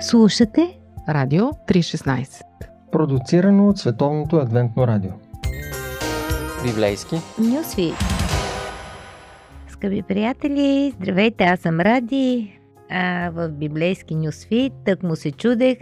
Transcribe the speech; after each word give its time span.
Слушате 0.00 0.78
Радио 1.08 1.44
316 1.44 2.42
Продуцирано 2.92 3.68
от 3.68 3.78
Световното 3.78 4.36
адвентно 4.36 4.86
радио. 4.86 5.10
Библейски. 6.64 7.16
Нюсви 7.38 7.92
Скъпи 9.68 10.02
приятели, 10.02 10.92
здравейте, 11.00 11.44
аз 11.44 11.60
съм 11.60 11.80
Ради 11.80 12.58
а, 12.90 13.30
в 13.30 13.48
Библейски 13.48 14.14
Нюсви. 14.14 14.70
Тък 14.84 15.02
му 15.02 15.16
се 15.16 15.32
чудех 15.32 15.78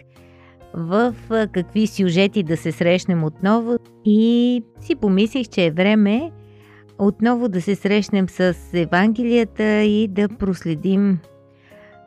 в 0.74 1.14
какви 1.52 1.86
сюжети 1.86 2.42
да 2.42 2.56
се 2.56 2.72
срещнем 2.72 3.24
отново 3.24 3.76
и 4.04 4.62
си 4.80 4.94
помислих, 4.94 5.48
че 5.48 5.64
е 5.64 5.70
време 5.70 6.30
отново 6.98 7.48
да 7.48 7.62
се 7.62 7.74
срещнем 7.74 8.28
с 8.28 8.54
Евангелията 8.74 9.82
и 9.82 10.08
да 10.08 10.28
проследим 10.28 11.18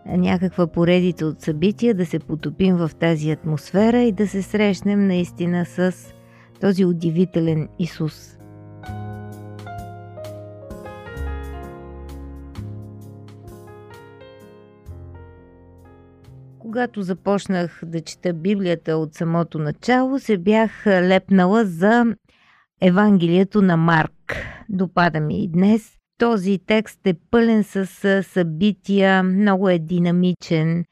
някаква 0.07 0.67
поредица 0.67 1.25
от 1.25 1.41
събития, 1.41 1.93
да 1.93 2.05
се 2.05 2.19
потопим 2.19 2.75
в 2.75 2.91
тази 2.99 3.31
атмосфера 3.31 4.01
и 4.01 4.11
да 4.11 4.27
се 4.27 4.41
срещнем 4.41 5.07
наистина 5.07 5.65
с 5.65 5.93
този 6.61 6.85
удивителен 6.85 7.67
Исус. 7.79 8.37
Когато 16.59 17.01
започнах 17.01 17.81
да 17.85 18.01
чета 18.01 18.33
Библията 18.33 18.97
от 18.97 19.13
самото 19.13 19.59
начало, 19.59 20.19
се 20.19 20.37
бях 20.37 20.87
лепнала 20.87 21.65
за 21.65 22.05
Евангелието 22.81 23.61
на 23.61 23.77
Марк. 23.77 24.35
Допада 24.69 25.19
ми 25.19 25.43
и 25.43 25.47
днес. 25.47 25.96
Този 26.17 26.59
текст 26.67 27.07
е 27.07 27.13
пълен 27.31 27.63
с 27.63 27.85
събития, 28.23 29.23
много 29.23 29.69
е 29.69 29.79
динамичен, 29.79 30.85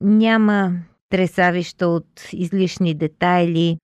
няма 0.00 0.72
тресавища 1.10 1.88
от 1.88 2.28
излишни 2.32 2.94
детайли. 2.94 3.78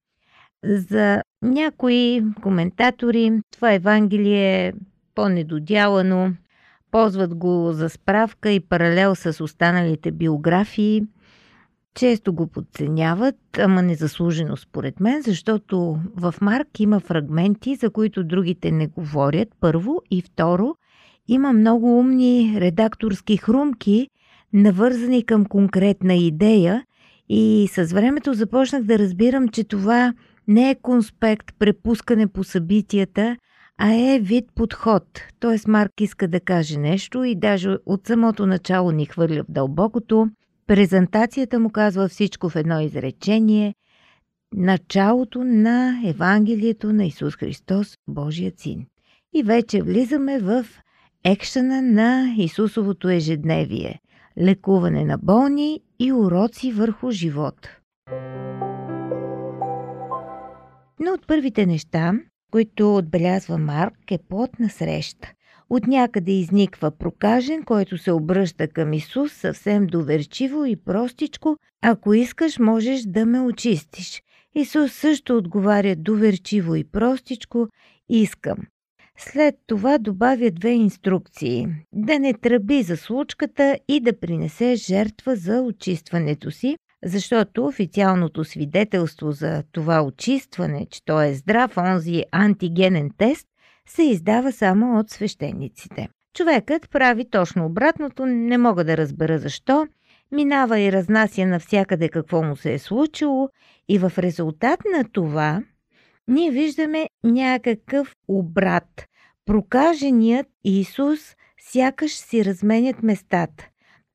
За 0.64 1.22
някои 1.42 2.22
коментатори 2.42 3.40
това 3.52 3.72
Евангелие 3.72 4.66
е 4.66 4.72
по-недодялано, 5.14 6.32
ползват 6.90 7.34
го 7.34 7.72
за 7.72 7.88
справка 7.88 8.50
и 8.50 8.60
паралел 8.60 9.14
с 9.14 9.44
останалите 9.44 10.10
биографии. 10.12 11.02
Често 11.94 12.32
го 12.32 12.46
подценяват, 12.46 13.36
ама 13.58 13.82
незаслужено 13.82 14.56
според 14.56 15.00
мен, 15.00 15.22
защото 15.22 15.98
в 16.16 16.34
Марк 16.40 16.80
има 16.80 17.00
фрагменти, 17.00 17.74
за 17.74 17.90
които 17.90 18.24
другите 18.24 18.70
не 18.70 18.86
говорят, 18.86 19.48
първо, 19.60 20.02
и 20.10 20.22
второ, 20.22 20.76
има 21.28 21.52
много 21.52 21.98
умни 21.98 22.56
редакторски 22.60 23.36
хрумки, 23.36 24.08
навързани 24.52 25.26
към 25.26 25.44
конкретна 25.44 26.14
идея 26.14 26.84
и 27.28 27.68
с 27.72 27.84
времето 27.92 28.34
започнах 28.34 28.82
да 28.82 28.98
разбирам, 28.98 29.48
че 29.48 29.64
това 29.64 30.14
не 30.48 30.70
е 30.70 30.74
конспект, 30.74 31.54
препускане 31.58 32.26
по 32.26 32.44
събитията, 32.44 33.36
а 33.78 33.92
е 33.92 34.20
вид 34.20 34.44
подход. 34.54 35.04
Т.е. 35.40 35.70
Марк 35.70 36.00
иска 36.00 36.28
да 36.28 36.40
каже 36.40 36.78
нещо 36.78 37.24
и 37.24 37.34
даже 37.34 37.76
от 37.86 38.06
самото 38.06 38.46
начало 38.46 38.92
ни 38.92 39.06
хвърля 39.06 39.42
в 39.42 39.52
дълбокото. 39.52 40.28
Презентацията 40.66 41.60
му 41.60 41.70
казва 41.70 42.08
всичко 42.08 42.48
в 42.48 42.56
едно 42.56 42.80
изречение– 42.80 43.74
началото 44.56 45.44
на 45.44 46.00
Евангелието 46.04 46.92
на 46.92 47.04
Исус 47.04 47.36
Христос, 47.36 47.96
Божият 48.08 48.58
Син. 48.58 48.86
И 49.34 49.42
вече 49.42 49.82
влизаме 49.82 50.38
в 50.38 50.66
екшена 51.24 51.82
на 51.82 52.34
Исусовото 52.38 53.08
ежедневие– 53.08 54.00
лекуване 54.38 55.04
на 55.04 55.18
болни 55.18 55.80
и 55.98 56.12
уроци 56.12 56.72
върху 56.72 57.10
живот. 57.10 57.68
Но 61.00 61.12
от 61.12 61.26
първите 61.26 61.66
неща, 61.66 62.12
които 62.52 62.96
отбелязва 62.96 63.58
Марк, 63.58 64.10
е 64.10 64.18
плод 64.28 64.58
на 64.58 64.68
среща. 64.68 65.32
От 65.70 65.86
някъде 65.86 66.32
изниква 66.32 66.90
прокажен, 66.90 67.62
който 67.62 67.98
се 67.98 68.12
обръща 68.12 68.68
към 68.68 68.92
Исус 68.92 69.32
съвсем 69.32 69.86
доверчиво 69.86 70.64
и 70.64 70.76
простичко. 70.76 71.56
Ако 71.82 72.14
искаш, 72.14 72.58
можеш 72.58 73.02
да 73.02 73.26
ме 73.26 73.40
очистиш. 73.40 74.22
Исус 74.54 74.92
също 74.92 75.36
отговаря 75.36 75.96
доверчиво 75.96 76.74
и 76.74 76.84
простичко. 76.84 77.68
Искам. 78.08 78.56
След 79.18 79.54
това 79.66 79.98
добавя 79.98 80.50
две 80.50 80.70
инструкции. 80.70 81.66
Да 81.92 82.18
не 82.18 82.34
тръби 82.34 82.82
за 82.82 82.96
случката 82.96 83.78
и 83.88 84.00
да 84.00 84.20
принесе 84.20 84.74
жертва 84.74 85.36
за 85.36 85.60
очистването 85.60 86.50
си, 86.50 86.76
защото 87.04 87.66
официалното 87.66 88.44
свидетелство 88.44 89.32
за 89.32 89.62
това 89.72 90.02
очистване, 90.02 90.86
че 90.90 91.04
той 91.04 91.26
е 91.26 91.34
здрав, 91.34 91.76
онзи 91.76 92.24
антигенен 92.32 93.10
тест, 93.18 93.46
се 93.88 94.02
издава 94.02 94.52
само 94.52 94.98
от 94.98 95.10
свещениците. 95.10 96.08
Човекът 96.36 96.90
прави 96.90 97.30
точно 97.30 97.66
обратното, 97.66 98.26
не 98.26 98.58
мога 98.58 98.84
да 98.84 98.96
разбера 98.96 99.38
защо, 99.38 99.86
минава 100.32 100.80
и 100.80 100.92
разнася 100.92 101.46
навсякъде 101.46 102.08
какво 102.08 102.42
му 102.42 102.56
се 102.56 102.74
е 102.74 102.78
случило 102.78 103.48
и 103.88 103.98
в 103.98 104.12
резултат 104.18 104.80
на 104.96 105.04
това 105.12 105.62
ние 106.28 106.50
виждаме 106.50 107.08
някакъв 107.24 108.14
обрат. 108.28 109.06
Прокаженият 109.46 110.46
Исус 110.64 111.20
сякаш 111.60 112.12
си 112.12 112.44
разменят 112.44 113.02
местата. 113.02 113.68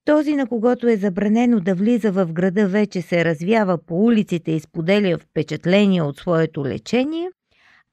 Този, 0.06 0.36
на 0.36 0.48
когото 0.48 0.88
е 0.88 0.98
забранено 0.98 1.60
да 1.60 1.76
влиза 1.76 2.12
в 2.12 2.34
града, 2.34 2.68
вече 2.68 3.02
се 3.02 3.26
развява 3.26 3.78
по 3.86 4.06
улиците 4.06 4.52
и 4.52 4.60
споделя 4.60 5.18
впечатления 5.18 6.06
от 6.06 6.18
своето 6.18 6.66
лечение, 6.66 7.30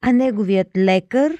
а 0.01 0.11
неговият 0.11 0.67
лекар, 0.77 1.37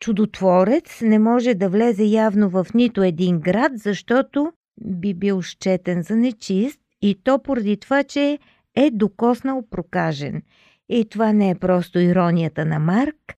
чудотворец, 0.00 1.00
не 1.00 1.18
може 1.18 1.54
да 1.54 1.68
влезе 1.68 2.04
явно 2.04 2.48
в 2.48 2.66
нито 2.74 3.02
един 3.02 3.40
град, 3.40 3.72
защото 3.74 4.52
би 4.84 5.14
бил 5.14 5.42
щетен 5.42 6.02
за 6.02 6.16
нечист 6.16 6.80
и 7.02 7.20
то 7.24 7.42
поради 7.42 7.76
това, 7.76 8.04
че 8.04 8.38
е 8.76 8.90
докоснал 8.90 9.62
прокажен– 9.70 10.42
и 10.88 11.08
това 11.08 11.32
не 11.32 11.50
е 11.50 11.54
просто 11.54 11.98
иронията 11.98 12.64
на 12.64 12.78
Марк. 12.78 13.34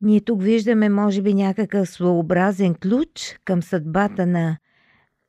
Ние 0.00 0.20
тук 0.20 0.42
виждаме, 0.42 0.88
може 0.88 1.22
би, 1.22 1.34
някакъв 1.34 1.88
своеобразен 1.88 2.74
ключ 2.74 3.38
към 3.44 3.62
съдбата 3.62 4.26
на 4.26 4.58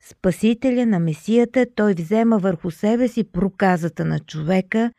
Спасителя, 0.10 0.86
на 0.86 1.00
Месията. 1.00 1.66
Той 1.76 1.94
взема 1.94 2.38
върху 2.38 2.72
себе 2.72 3.08
си 3.08 3.32
проказата 3.32 4.06
на 4.06 4.20
човека. 4.20 4.92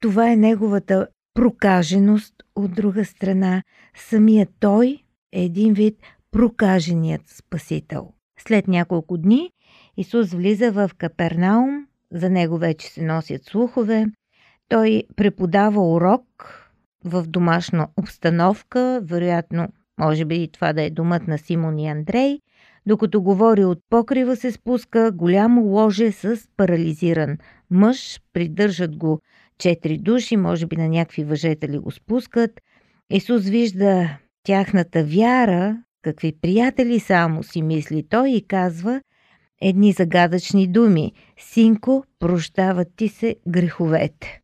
Това 0.00 0.32
е 0.32 0.36
неговата 0.36 1.08
прокаженост. 1.34 2.34
От 2.54 2.74
друга 2.74 3.04
страна, 3.04 3.62
самият 3.96 4.48
той 4.60 4.98
е 5.32 5.44
един 5.44 5.74
вид 5.74 5.98
прокаженият 6.30 7.28
Спасител. 7.28 8.12
След 8.38 8.68
няколко 8.68 9.18
дни 9.18 9.50
Исус 9.96 10.32
влиза 10.32 10.72
в 10.72 10.90
Капернаум, 10.98 11.86
за 12.10 12.30
него 12.30 12.58
вече 12.58 12.88
се 12.88 13.02
носят 13.02 13.44
слухове, 13.44 14.06
той 14.68 15.02
преподава 15.16 15.92
урок 15.92 16.24
в 17.04 17.26
домашна 17.26 17.88
обстановка, 17.96 19.00
вероятно, 19.04 19.68
може 19.98 20.24
би 20.24 20.42
и 20.42 20.48
това 20.48 20.72
да 20.72 20.82
е 20.82 20.90
думът 20.90 21.28
на 21.28 21.38
Симон 21.38 21.78
и 21.78 21.88
Андрей, 21.88 22.38
докато 22.86 23.22
говори 23.22 23.64
от 23.64 23.78
покрива 23.90 24.36
се 24.36 24.52
спуска 24.52 25.12
голямо 25.14 25.62
ложе 25.62 26.12
с 26.12 26.40
парализиран 26.56 27.38
мъж, 27.70 28.20
придържат 28.32 28.96
го 28.96 29.20
четири 29.58 29.98
души, 29.98 30.36
може 30.36 30.66
би 30.66 30.76
на 30.76 30.88
някакви 30.88 31.24
въжетели 31.24 31.78
го 31.78 31.90
спускат. 31.90 32.50
Исус 33.10 33.44
вижда 33.44 34.18
тяхната 34.42 35.04
вяра, 35.04 35.82
какви 36.02 36.32
приятели 36.42 37.00
само 37.00 37.42
си 37.42 37.62
мисли 37.62 38.08
той 38.08 38.30
и 38.30 38.46
казва 38.46 39.00
едни 39.60 39.92
загадъчни 39.92 40.66
думи. 40.66 41.12
Синко, 41.38 42.04
прощават 42.18 42.88
ти 42.96 43.08
се 43.08 43.36
греховете. 43.48 44.40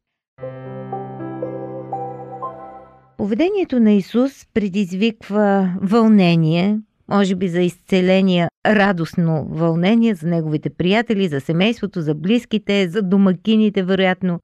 Поведението 3.23 3.81
на 3.81 3.93
Исус 3.93 4.46
предизвиква 4.55 5.75
вълнение, 5.82 6.79
може 7.08 7.34
би 7.34 7.49
за 7.49 7.61
изцеление, 7.61 8.49
радостно 8.67 9.46
вълнение 9.50 10.14
за 10.14 10.29
неговите 10.29 10.70
приятели, 10.70 11.29
за 11.29 11.40
семейството, 11.40 12.00
за 12.00 12.14
близките, 12.14 12.88
за 12.88 13.02
домакините, 13.02 13.82
вероятно, 13.82 14.40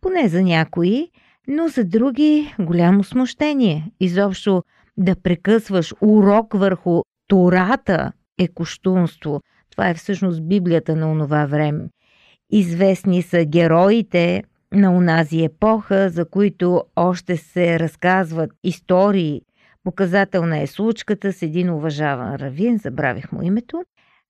поне 0.00 0.28
за 0.28 0.42
някои, 0.42 1.08
но 1.48 1.68
за 1.68 1.84
други 1.84 2.54
голямо 2.60 3.04
смущение. 3.04 3.90
Изобщо 4.00 4.62
да 4.96 5.16
прекъсваш 5.16 5.94
урок 6.00 6.54
върху 6.54 7.02
Тората 7.28 8.12
е 8.38 8.48
коштунство. 8.48 9.40
Това 9.70 9.88
е 9.88 9.94
всъщност 9.94 10.48
Библията 10.48 10.96
на 10.96 11.12
онова 11.12 11.46
време. 11.46 11.88
Известни 12.52 13.22
са 13.22 13.44
героите 13.44 14.42
на 14.74 14.90
унази 14.90 15.44
епоха, 15.44 16.10
за 16.10 16.24
които 16.24 16.84
още 16.96 17.36
се 17.36 17.78
разказват 17.80 18.50
истории. 18.64 19.42
Показателна 19.84 20.58
е 20.58 20.66
случката 20.66 21.32
с 21.32 21.42
един 21.42 21.70
уважаван 21.70 22.34
равин, 22.34 22.78
забравих 22.78 23.32
му 23.32 23.42
името. 23.42 23.84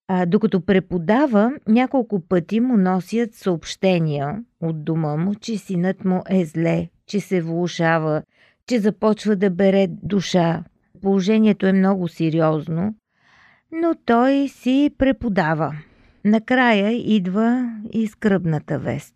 А, 0.09 0.27
докато 0.27 0.61
преподава, 0.61 1.53
няколко 1.69 2.21
пъти 2.21 2.61
му 2.61 2.77
носят 2.77 3.35
съобщения 3.35 4.45
от 4.61 4.85
дома 4.85 5.17
му, 5.17 5.35
че 5.35 5.59
синът 5.59 6.05
му 6.05 6.23
е 6.31 6.45
зле, 6.45 6.89
че 7.07 7.21
се 7.21 7.43
влушава, 7.43 8.23
че 8.67 8.79
започва 8.79 9.37
да 9.37 9.51
бере 9.51 9.87
душа. 9.91 10.65
Положението 11.03 11.67
е 11.67 11.73
много 11.73 12.09
сериозно, 12.09 12.95
но 13.73 13.95
той 14.05 14.49
си 14.49 14.91
преподава. 14.99 15.75
Накрая 16.25 16.93
идва 16.93 17.73
и 17.93 18.07
скръбната 18.07 18.79
вест. 18.79 19.15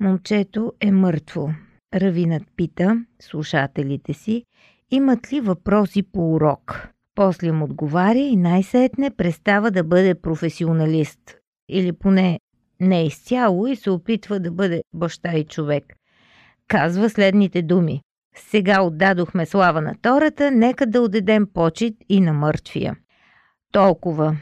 Момчето 0.00 0.72
е 0.80 0.90
мъртво. 0.90 1.50
Равинът 1.94 2.42
пита 2.56 3.04
слушателите 3.20 4.12
си, 4.12 4.44
имат 4.90 5.32
ли 5.32 5.40
въпроси 5.40 6.02
по 6.02 6.32
урок. 6.32 6.88
После 7.14 7.52
му 7.52 7.64
отговаря 7.64 8.18
и 8.18 8.36
най-сетне 8.36 9.10
престава 9.10 9.70
да 9.70 9.84
бъде 9.84 10.14
професионалист. 10.14 11.36
Или 11.68 11.92
поне 11.92 12.40
не 12.80 13.06
изцяло 13.06 13.66
и 13.66 13.76
се 13.76 13.90
опитва 13.90 14.40
да 14.40 14.50
бъде 14.50 14.82
баща 14.94 15.32
и 15.32 15.44
човек. 15.44 15.84
Казва 16.68 17.10
следните 17.10 17.62
думи. 17.62 18.00
Сега 18.36 18.82
отдадохме 18.82 19.46
слава 19.46 19.80
на 19.80 19.94
Тората, 20.02 20.50
нека 20.50 20.86
да 20.86 21.00
отдадем 21.00 21.46
почет 21.54 21.94
и 22.08 22.20
на 22.20 22.32
мъртвия. 22.32 22.96
Толкова. 23.72 24.36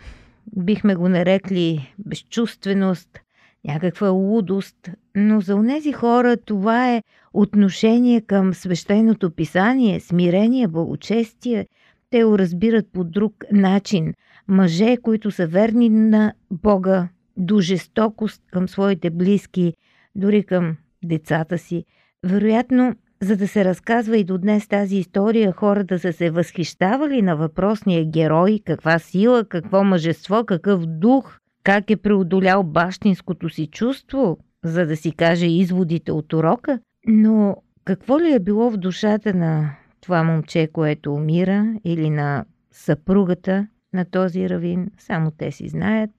Бихме 0.56 0.94
го 0.94 1.08
нарекли 1.08 1.94
безчувственост, 1.98 3.20
някаква 3.64 4.08
лудост, 4.08 4.90
но 5.16 5.40
за 5.40 5.56
онези 5.56 5.92
хора 5.92 6.36
това 6.36 6.94
е 6.94 7.02
отношение 7.32 8.20
към 8.20 8.54
свещеното 8.54 9.30
писание, 9.30 10.00
смирение, 10.00 10.68
благочестие. 10.68 11.66
Те 12.10 12.24
го 12.24 12.38
разбират 12.38 12.86
по 12.92 13.04
друг 13.04 13.44
начин. 13.52 14.14
Мъже, 14.48 14.96
които 14.96 15.30
са 15.30 15.46
верни 15.46 15.88
на 15.88 16.32
Бога, 16.50 17.08
до 17.36 17.60
жестокост 17.60 18.42
към 18.52 18.68
своите 18.68 19.10
близки, 19.10 19.74
дори 20.14 20.44
към 20.44 20.76
децата 21.04 21.58
си. 21.58 21.84
Вероятно, 22.24 22.94
за 23.20 23.36
да 23.36 23.48
се 23.48 23.64
разказва 23.64 24.18
и 24.18 24.24
до 24.24 24.38
днес 24.38 24.68
тази 24.68 24.96
история, 24.96 25.52
хората 25.52 25.98
са 25.98 26.12
се 26.12 26.30
възхищавали 26.30 27.22
на 27.22 27.36
въпросния 27.36 28.04
герой, 28.04 28.60
каква 28.64 28.98
сила, 28.98 29.44
какво 29.44 29.84
мъжество, 29.84 30.44
какъв 30.44 30.86
дух, 30.86 31.38
как 31.62 31.90
е 31.90 31.96
преодолял 31.96 32.62
бащинското 32.62 33.48
си 33.48 33.66
чувство, 33.66 34.38
за 34.64 34.86
да 34.86 34.96
си 34.96 35.12
каже 35.12 35.46
изводите 35.46 36.12
от 36.12 36.32
урока. 36.32 36.78
Но 37.06 37.56
какво 37.84 38.20
ли 38.20 38.32
е 38.32 38.40
било 38.40 38.70
в 38.70 38.76
душата 38.76 39.34
на 39.34 39.70
това 40.00 40.22
момче, 40.22 40.68
което 40.72 41.14
умира, 41.14 41.74
или 41.84 42.10
на 42.10 42.44
съпругата 42.70 43.66
на 43.92 44.04
този 44.04 44.48
равин, 44.48 44.90
само 44.98 45.30
те 45.30 45.52
си 45.52 45.68
знаят. 45.68 46.10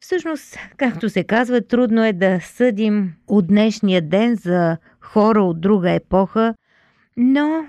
Всъщност, 0.00 0.56
както 0.76 1.08
се 1.08 1.24
казва, 1.24 1.60
трудно 1.60 2.04
е 2.04 2.12
да 2.12 2.40
съдим 2.40 3.14
от 3.26 3.46
днешния 3.46 4.02
ден 4.02 4.34
за 4.34 4.76
хора 5.00 5.42
от 5.42 5.60
друга 5.60 5.90
епоха, 5.90 6.54
но 7.16 7.66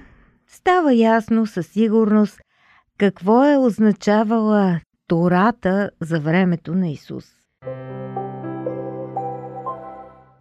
става 0.47 0.93
ясно 0.93 1.45
със 1.45 1.67
сигурност 1.67 2.39
какво 2.97 3.45
е 3.45 3.57
означавала 3.57 4.79
Тората 5.09 5.89
за 6.01 6.19
времето 6.19 6.75
на 6.75 6.89
Исус. 6.89 7.25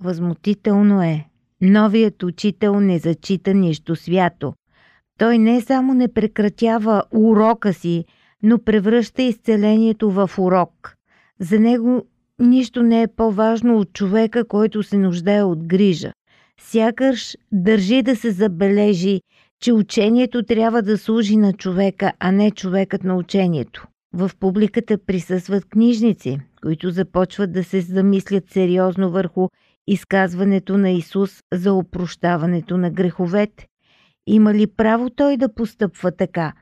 Възмутително 0.01 1.03
е. 1.03 1.25
Новият 1.61 2.23
учител 2.23 2.81
не 2.81 2.99
зачита 2.99 3.55
нищо 3.55 3.97
свято. 3.97 4.55
Той 5.19 5.39
не 5.39 5.61
само 5.61 5.95
не 5.95 6.13
прекратява 6.13 7.03
урока 7.11 7.73
си, 7.73 8.05
но 8.43 8.59
превръща 8.59 9.23
изцелението 9.23 10.11
в 10.11 10.31
урок. 10.39 10.95
За 11.41 11.61
него 11.61 12.07
нищо 12.39 12.83
не 12.83 13.03
е 13.03 13.09
по-важно 13.09 13.79
от 13.79 13.93
човека, 13.93 14.49
който 14.49 14.83
се 14.83 14.99
нуждае 14.99 15.43
от 15.43 15.67
грижа. 15.67 16.13
Сякаш 16.61 17.37
държи 17.53 18.03
да 18.03 18.17
се 18.17 18.31
забележи, 18.31 19.21
че 19.61 19.73
учението 19.73 20.43
трябва 20.43 20.83
да 20.83 20.99
служи 20.99 21.37
на 21.37 21.53
човека, 21.53 22.13
а 22.21 22.33
не 22.33 22.51
човекът 22.51 23.05
на 23.05 23.17
учението. 23.17 23.87
В 24.13 24.31
публиката 24.41 24.99
присъстват 24.99 25.65
книжници, 25.65 26.41
които 26.63 26.91
започват 26.91 27.53
да 27.53 27.65
се 27.65 27.81
замислят 27.81 28.51
сериозно 28.51 29.11
върху 29.11 29.49
изказването 29.87 30.79
на 30.79 30.91
Исус 30.91 31.43
за 31.53 31.73
опрощаването 31.73 32.77
на 32.77 32.91
греховете. 32.91 33.67
Има 34.27 34.55
ли 34.55 34.67
право 34.67 35.11
той 35.11 35.37
да 35.37 35.55
постъпва 35.55 36.13
така? 36.13 36.53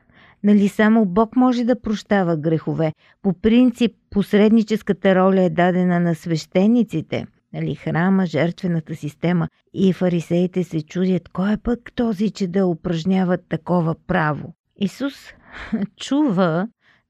Нали 0.43 0.67
само 0.67 1.05
Бог 1.05 1.35
може 1.35 1.63
да 1.63 1.81
прощава 1.81 2.37
грехове? 2.37 2.93
По 3.21 3.33
принцип, 3.33 3.91
посредническата 4.09 5.15
роля 5.15 5.41
е 5.41 5.49
дадена 5.49 5.99
на 5.99 6.15
свещениците– 6.15 7.25
нали, 7.53 7.75
храма, 7.75 8.25
жертвената 8.25 8.95
система. 8.95 9.47
И 9.73 9.93
фарисеите 9.93 10.63
се 10.63 10.81
чудят, 10.81 11.29
кой 11.29 11.53
е 11.53 11.57
пък 11.57 11.91
този, 11.95 12.29
че 12.29 12.47
да 12.47 12.65
упражнява 12.65 13.37
такова 13.37 13.95
право. 14.07 14.53
Исус 14.77 15.13
чува 15.97 16.67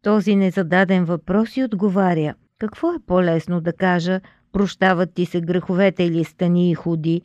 този 0.07 0.35
незададен 0.35 1.05
въпрос 1.05 1.57
и 1.57 1.63
отговаря. 1.63 2.33
Какво 2.59 2.93
е 2.93 3.05
по-лесно 3.07 3.61
да 3.61 3.73
кажа, 3.73 4.21
прощават 4.51 5.13
ти 5.13 5.25
се 5.25 5.41
греховете 5.41 6.03
или 6.03 6.23
стани 6.23 6.71
и 6.71 6.73
ходи? 6.73 7.21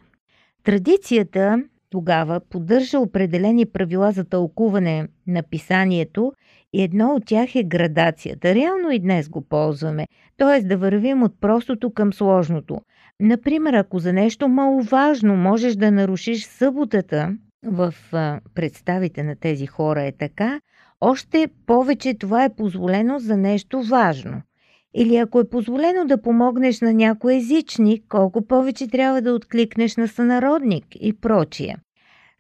Традицията 0.64 1.62
тогава 1.90 2.40
поддържа 2.50 2.98
определени 2.98 3.66
правила 3.66 4.12
за 4.12 4.24
тълкуване 4.24 5.08
на 5.26 5.42
писанието 5.42 6.32
и 6.72 6.82
едно 6.82 7.14
от 7.14 7.26
тях 7.26 7.54
е 7.54 7.62
градацията. 7.64 8.54
Реално 8.54 8.90
и 8.90 8.98
днес 8.98 9.28
го 9.28 9.40
ползваме, 9.40 10.06
т.е. 10.36 10.62
да 10.62 10.76
вървим 10.76 11.22
от 11.22 11.40
простото 11.40 11.92
към 11.92 12.12
сложното. 12.12 12.80
Например, 13.20 13.74
ако 13.74 13.98
за 13.98 14.12
нещо 14.12 14.48
маловажно 14.48 15.36
можеш 15.36 15.74
да 15.74 15.90
нарушиш 15.90 16.44
съботата, 16.44 17.36
в 17.64 17.94
представите 18.54 19.22
на 19.22 19.36
тези 19.36 19.66
хора 19.66 20.02
е 20.02 20.12
така, 20.12 20.60
още 21.04 21.48
повече 21.66 22.14
това 22.14 22.44
е 22.44 22.54
позволено 22.54 23.18
за 23.18 23.36
нещо 23.36 23.82
важно. 23.82 24.42
Или 24.94 25.16
ако 25.16 25.40
е 25.40 25.48
позволено 25.48 26.06
да 26.06 26.22
помогнеш 26.22 26.80
на 26.80 26.92
някой 26.92 27.36
езичник, 27.36 28.04
колко 28.08 28.46
повече 28.46 28.88
трябва 28.88 29.22
да 29.22 29.34
откликнеш 29.34 29.96
на 29.96 30.08
сънародник 30.08 30.84
и 31.00 31.12
прочие. 31.12 31.76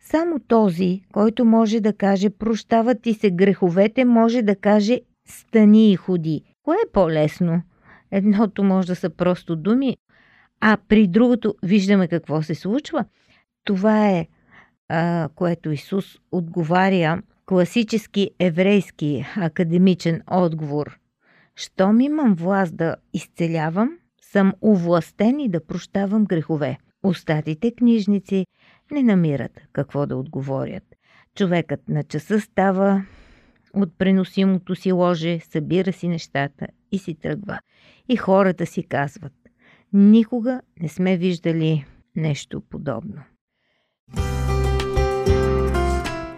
Само 0.00 0.38
този, 0.38 1.02
който 1.12 1.44
може 1.44 1.80
да 1.80 1.92
каже 1.92 2.30
прощават 2.30 3.02
ти 3.02 3.14
се 3.14 3.30
греховете, 3.30 4.04
може 4.04 4.42
да 4.42 4.56
каже 4.56 5.00
стани 5.28 5.92
и 5.92 5.96
ходи. 5.96 6.42
Кое 6.62 6.76
е 6.86 6.92
по-лесно? 6.92 7.62
Едното 8.10 8.64
може 8.64 8.86
да 8.86 8.96
са 8.96 9.10
просто 9.10 9.56
думи, 9.56 9.96
а 10.60 10.76
при 10.88 11.06
другото 11.06 11.54
виждаме 11.62 12.08
какво 12.08 12.42
се 12.42 12.54
случва. 12.54 13.04
Това 13.64 14.08
е, 14.08 14.26
а, 14.88 15.28
което 15.34 15.70
Исус 15.70 16.18
отговаря 16.32 17.22
класически 17.52 18.30
еврейски 18.38 19.24
академичен 19.36 20.22
отговор. 20.30 20.98
Щом 21.56 22.00
имам 22.00 22.34
власт 22.34 22.76
да 22.76 22.96
изцелявам, 23.12 23.98
съм 24.22 24.52
увластен 24.60 25.40
и 25.40 25.48
да 25.48 25.66
прощавам 25.66 26.24
грехове. 26.24 26.78
Остатите 27.02 27.74
книжници 27.74 28.46
не 28.92 29.02
намират 29.02 29.60
какво 29.72 30.06
да 30.06 30.16
отговорят. 30.16 30.82
Човекът 31.34 31.88
на 31.88 32.02
часа 32.02 32.40
става 32.40 33.04
от 33.74 33.98
преносимото 33.98 34.74
си 34.74 34.92
ложе, 34.92 35.40
събира 35.40 35.92
си 35.92 36.08
нещата 36.08 36.66
и 36.92 36.98
си 36.98 37.14
тръгва. 37.14 37.58
И 38.08 38.16
хората 38.16 38.66
си 38.66 38.82
казват, 38.82 39.34
никога 39.92 40.60
не 40.80 40.88
сме 40.88 41.16
виждали 41.16 41.84
нещо 42.16 42.60
подобно. 42.60 43.22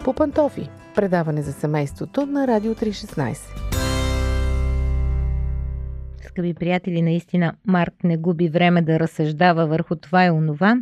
По 0.05 0.13
пантофи. 0.13 0.69
Предаване 0.95 1.41
за 1.41 1.53
семейството 1.53 2.25
на 2.25 2.47
Радио 2.47 2.75
316. 2.75 3.35
Скъпи 6.21 6.53
приятели, 6.53 7.01
наистина 7.01 7.53
Марк 7.67 7.93
не 8.03 8.17
губи 8.17 8.49
време 8.49 8.81
да 8.81 8.99
разсъждава 8.99 9.67
върху 9.67 9.95
това 9.95 10.25
и 10.25 10.29
онова, 10.29 10.77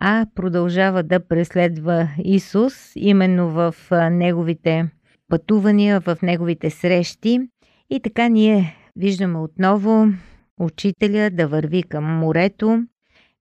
а 0.00 0.26
продължава 0.34 1.02
да 1.02 1.28
преследва 1.28 2.08
Исус 2.24 2.92
именно 2.96 3.50
в 3.50 3.74
неговите 4.10 4.88
пътувания, 5.28 6.00
в 6.00 6.16
неговите 6.22 6.70
срещи. 6.70 7.40
И 7.90 8.00
така 8.00 8.28
ние 8.28 8.76
виждаме 8.96 9.38
отново 9.38 10.06
учителя 10.60 11.30
да 11.30 11.48
върви 11.48 11.82
към 11.82 12.04
морето, 12.04 12.82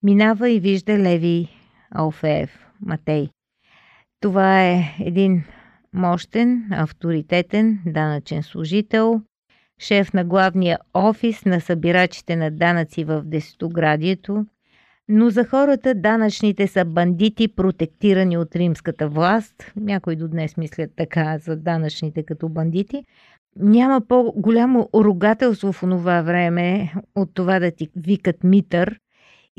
минава 0.04 0.50
и 0.50 0.60
вижда 0.60 0.98
Леви 0.98 1.48
Алфеев, 1.92 2.68
Матей. 2.82 3.30
Това 4.22 4.64
е 4.64 4.96
един 5.00 5.44
мощен, 5.94 6.68
авторитетен 6.72 7.80
данъчен 7.86 8.44
служител, 8.44 9.22
шеф 9.80 10.14
на 10.14 10.26
главния 10.26 10.80
офис 10.94 11.46
на 11.46 11.62
събирачите 11.62 12.36
на 12.36 12.52
данъци 12.52 13.04
в 13.04 13.22
Десетоградието, 13.26 14.46
но 15.08 15.30
за 15.30 15.46
хората 15.46 15.96
данъчните 15.96 16.68
са 16.68 16.86
бандити, 16.86 17.48
протектирани 17.48 18.38
от 18.38 18.56
римската 18.56 19.10
власт. 19.10 19.72
Някои 19.76 20.16
до 20.16 20.28
днес 20.28 20.58
мислят 20.58 20.92
така 20.96 21.38
за 21.38 21.56
данъчните 21.56 22.24
като 22.24 22.50
бандити. 22.50 23.04
няма 23.56 24.02
по-голямо 24.02 24.90
ругателство 24.96 25.72
в 25.72 25.84
онова 25.84 26.22
време 26.22 26.94
от 27.16 27.30
това 27.34 27.60
да 27.60 27.72
ти 27.72 27.90
викат 27.96 28.44
митър. 28.44 29.00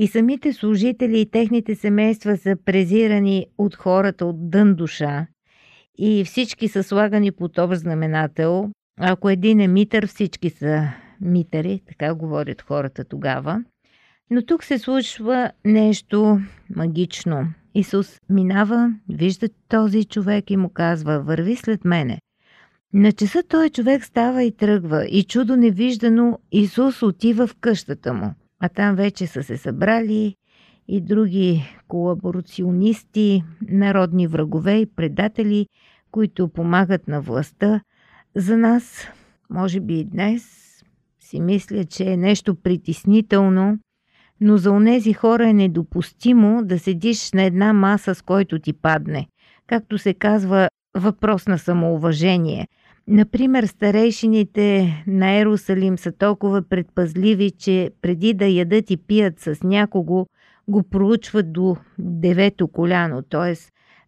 И 0.02 0.07
самите 0.07 0.52
служители 0.52 1.21
и 1.21 1.30
техните 1.30 1.75
семейства 1.75 2.37
са 2.37 2.57
презирани 2.64 3.47
от 3.59 3.76
хората 3.76 4.26
от 4.26 4.50
дън 4.50 4.75
душа. 4.75 5.26
И 5.99 6.25
всички 6.25 6.69
са 6.69 6.83
слагани 6.83 7.33
под 7.33 7.59
общ 7.59 7.80
знаменател. 7.80 8.71
Ако 9.00 9.30
един 9.30 9.61
е 9.61 9.69
митър, 9.69 10.07
всички 10.07 10.50
са 10.50 10.88
митъри, 11.21 11.80
така 11.88 12.14
говорят 12.14 12.62
хората 12.62 13.04
тогава. 13.04 13.64
Но 14.30 14.42
тук 14.42 14.64
се 14.64 14.78
случва 14.78 15.50
нещо 15.64 16.40
магично. 16.76 17.49
Исус 17.75 18.21
минава, 18.28 18.95
вижда 19.09 19.49
този 19.69 20.04
човек 20.04 20.50
и 20.50 20.57
му 20.57 20.69
казва, 20.69 21.21
върви 21.21 21.57
след 21.57 21.85
мене. 21.85 22.19
На 22.92 23.12
часа 23.12 23.42
той 23.49 23.71
човек 23.71 24.04
става 24.04 24.42
и 24.42 24.57
тръгва 24.57 25.07
и 25.07 25.25
чудо 25.25 25.57
невиждано 25.57 26.38
Исус 26.52 27.02
отива 27.02 27.47
в 27.47 27.57
къщата 27.61 28.14
му. 28.14 28.35
А 28.61 28.69
там 28.69 28.97
вече 28.97 29.26
са 29.26 29.43
се 29.43 29.57
събрали 29.57 30.37
и 30.88 31.00
други 31.00 31.64
колаборационисти, 31.88 33.43
народни 33.69 34.26
врагове 34.26 34.76
и 34.76 34.87
предатели, 34.87 35.67
които 36.11 36.49
помагат 36.49 37.09
на 37.09 37.21
властта. 37.21 37.81
За 38.37 38.57
нас, 38.57 39.09
може 39.50 39.81
би 39.81 39.99
и 39.99 40.05
днес, 40.05 40.45
си 41.21 41.40
мисля, 41.40 41.85
че 41.85 42.05
е 42.05 42.17
нещо 42.17 42.55
притеснително, 42.55 43.79
но 44.40 44.57
за 44.57 44.71
онези 44.71 45.12
хора 45.12 45.49
е 45.49 45.52
недопустимо 45.52 46.64
да 46.64 46.79
седиш 46.79 47.33
на 47.33 47.43
една 47.43 47.73
маса, 47.73 48.14
с 48.14 48.23
който 48.23 48.59
ти 48.59 48.73
падне. 48.73 49.26
Както 49.67 49.99
се 49.99 50.14
казва, 50.14 50.69
въпрос 50.97 51.47
на 51.47 51.59
самоуважение. 51.59 52.69
Например, 53.11 53.64
старейшините 53.64 54.95
на 55.07 55.33
Ерусалим 55.33 55.99
са 55.99 56.12
толкова 56.12 56.62
предпазливи, 56.62 57.50
че 57.50 57.90
преди 58.02 58.35
да 58.35 58.47
ядат 58.47 58.90
и 58.90 58.97
пият 58.97 59.40
с 59.40 59.59
някого, 59.64 60.26
го 60.69 60.83
проучват 60.83 61.52
до 61.52 61.76
девето 61.99 62.69
коляно, 62.69 63.23
т.е. 63.23 63.55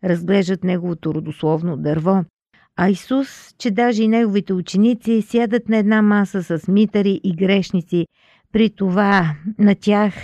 разглеждат 0.08 0.64
неговото 0.64 1.14
родословно 1.14 1.76
дърво. 1.76 2.24
А 2.76 2.88
Исус, 2.88 3.54
че 3.58 3.70
даже 3.70 4.02
и 4.02 4.08
неговите 4.08 4.52
ученици 4.52 5.22
сядат 5.22 5.68
на 5.68 5.76
една 5.76 6.02
маса 6.02 6.42
с 6.42 6.68
митари 6.68 7.20
и 7.24 7.36
грешници, 7.36 8.06
при 8.52 8.70
това 8.70 9.36
на 9.58 9.74
тях 9.74 10.14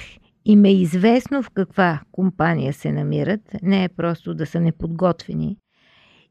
им 0.44 0.64
е 0.64 0.72
известно 0.72 1.42
в 1.42 1.50
каква 1.50 2.00
компания 2.12 2.72
се 2.72 2.92
намират, 2.92 3.40
не 3.62 3.84
е 3.84 3.88
просто 3.88 4.34
да 4.34 4.46
са 4.46 4.60
неподготвени. 4.60 5.56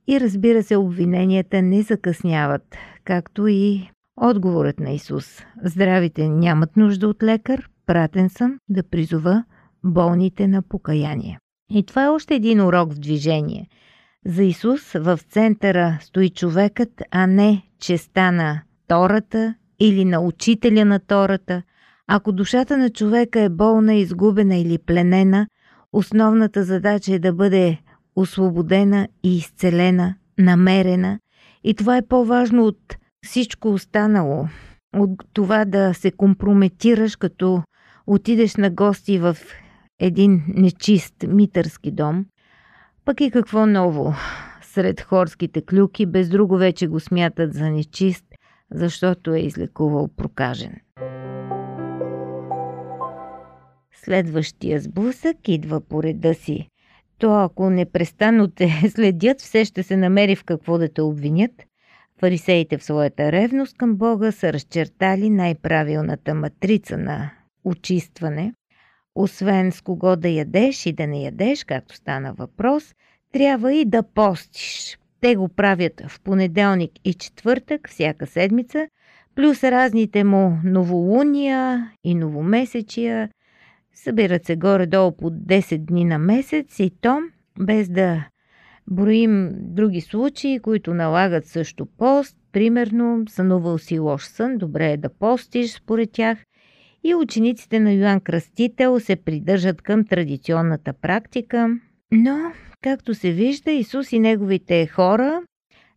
И 0.08 0.20
разбира 0.20 0.64
се, 0.64 0.76
обвиненията 0.76 1.62
не 1.62 1.82
закъсняват, 1.82 2.76
както 3.06 3.48
и 3.48 3.90
отговорът 4.22 4.80
на 4.80 4.92
Исус. 4.92 5.44
Здравите 5.64 6.30
нямат 6.30 6.78
нужда 6.78 7.08
от 7.08 7.24
лекар, 7.24 7.70
пратен 7.86 8.30
съм 8.30 8.60
да 8.70 8.84
призова 8.84 9.44
болните 9.84 10.48
на 10.48 10.62
покаяние. 10.62 11.40
И 11.72 11.84
това 11.84 12.04
е 12.04 12.10
още 12.10 12.36
един 12.36 12.62
урок 12.62 12.94
в 12.94 13.00
движение. 13.00 13.68
За 14.26 14.44
Исус 14.44 14.92
в 14.92 15.20
центъра 15.30 15.98
стои 16.02 16.30
човекът, 16.30 17.02
а 17.12 17.28
не 17.28 17.62
честа 17.80 18.32
на 18.32 18.62
Тората 18.88 19.56
или 19.80 20.06
на 20.06 20.20
учителя 20.20 20.86
на 20.86 21.00
Тората. 21.00 21.62
Ако 22.08 22.32
душата 22.32 22.78
на 22.78 22.90
човека 22.90 23.42
е 23.42 23.50
болна, 23.50 23.96
изгубена 23.96 24.56
или 24.56 24.78
пленена, 24.78 25.48
основната 25.94 26.64
задача 26.64 27.14
е 27.14 27.20
да 27.20 27.34
бъде 27.34 27.78
освободена 28.18 29.08
и 29.24 29.38
изцелена, 29.38 30.16
намерена. 30.40 31.20
И 31.64 31.74
това 31.74 31.98
е 31.98 32.08
по-важно 32.08 32.66
от 32.66 32.98
всичко 33.26 33.70
останало. 33.70 34.48
От 34.96 35.24
това 35.34 35.66
да 35.66 35.94
се 35.94 36.12
компрометираш, 36.12 37.16
като 37.16 37.64
отидеш 38.08 38.56
на 38.56 38.70
гости 38.70 39.20
в 39.20 39.38
един 40.00 40.44
нечист 40.48 41.16
митърски 41.28 41.92
дом. 41.92 42.26
Пък 43.06 43.22
и 43.22 43.32
какво 43.32 43.66
ново? 43.66 44.14
Сред 44.62 45.02
хорските 45.02 45.62
клюки, 45.62 46.06
без 46.06 46.30
друго 46.30 46.58
вече 46.58 46.88
го 46.88 47.00
смятат 47.00 47.54
за 47.54 47.70
нечист, 47.70 48.26
защото 48.72 49.34
е 49.34 49.40
излекувал 49.40 50.08
прокажен. 50.18 50.76
Следващия 53.92 54.82
сблъсък 54.82 55.38
идва 55.48 55.82
по 55.82 56.04
реда 56.04 56.34
си. 56.34 56.70
То 57.20 57.34
ако 57.34 57.70
непрестанно 57.70 58.48
те 58.48 58.70
следят, 58.90 59.42
все 59.42 59.66
ще 59.66 59.84
се 59.84 59.98
намери 59.98 60.36
в 60.36 60.44
какво 60.44 60.78
да 60.78 60.94
те 60.94 61.02
обвинят. 61.02 61.52
Фарисеите 62.20 62.78
в 62.78 62.84
своята 62.84 63.32
ревност 63.32 63.78
към 63.78 63.96
Бога 63.96 64.32
са 64.32 64.54
разчертали 64.54 65.30
най-правилната 65.30 66.34
матрица 66.34 66.98
на 66.98 67.32
очистване. 67.64 68.54
Освен 69.16 69.72
с 69.72 69.82
кого 69.82 70.16
да 70.16 70.30
ядеш 70.30 70.86
и 70.86 70.94
да 70.94 71.08
не 71.08 71.22
ядеш, 71.22 71.64
както 71.64 71.96
стана 71.96 72.34
въпрос, 72.34 72.96
трябва 73.32 73.74
и 73.74 73.86
да 73.86 74.04
постиш. 74.04 74.98
Те 75.22 75.36
го 75.36 75.50
правят 75.50 76.02
в 76.08 76.22
понеделник 76.22 76.92
и 77.06 77.14
четвъртък, 77.14 77.90
всяка 77.90 78.28
седмица, 78.28 78.88
плюс 79.36 79.64
разните 79.64 80.24
му 80.24 80.58
новолуния 80.64 81.92
и 82.04 82.16
новомесечия, 82.16 83.30
Събират 84.04 84.46
се 84.46 84.56
горе-долу 84.56 85.12
по 85.12 85.32
10 85.32 85.77
дни 85.77 86.06
на 86.06 86.18
месец 86.18 86.80
и 86.80 86.92
то, 87.01 87.20
без 87.60 87.89
да 87.89 88.27
броим 88.92 89.50
други 89.54 90.01
случаи, 90.01 90.60
които 90.60 90.94
налагат 90.94 91.46
също 91.46 91.86
пост. 91.86 92.38
Примерно, 92.51 93.24
сънувал 93.30 93.77
си 93.77 94.00
лош 94.00 94.25
сън, 94.25 94.58
добре 94.58 94.92
е 94.92 94.98
да 94.98 95.10
постиш 95.10 95.74
според 95.74 96.12
тях. 96.12 96.38
И 97.04 97.16
учениците 97.16 97.80
на 97.80 97.92
Йоанн 97.92 98.22
Кръстител 98.22 99.00
се 99.00 99.16
придържат 99.16 99.82
към 99.82 100.06
традиционната 100.06 100.94
практика. 100.94 101.80
Но, 102.12 102.51
както 102.82 103.13
се 103.13 103.32
вижда, 103.32 103.72
Исус 103.72 104.12
и 104.12 104.20
неговите 104.20 104.88
хора 104.88 105.42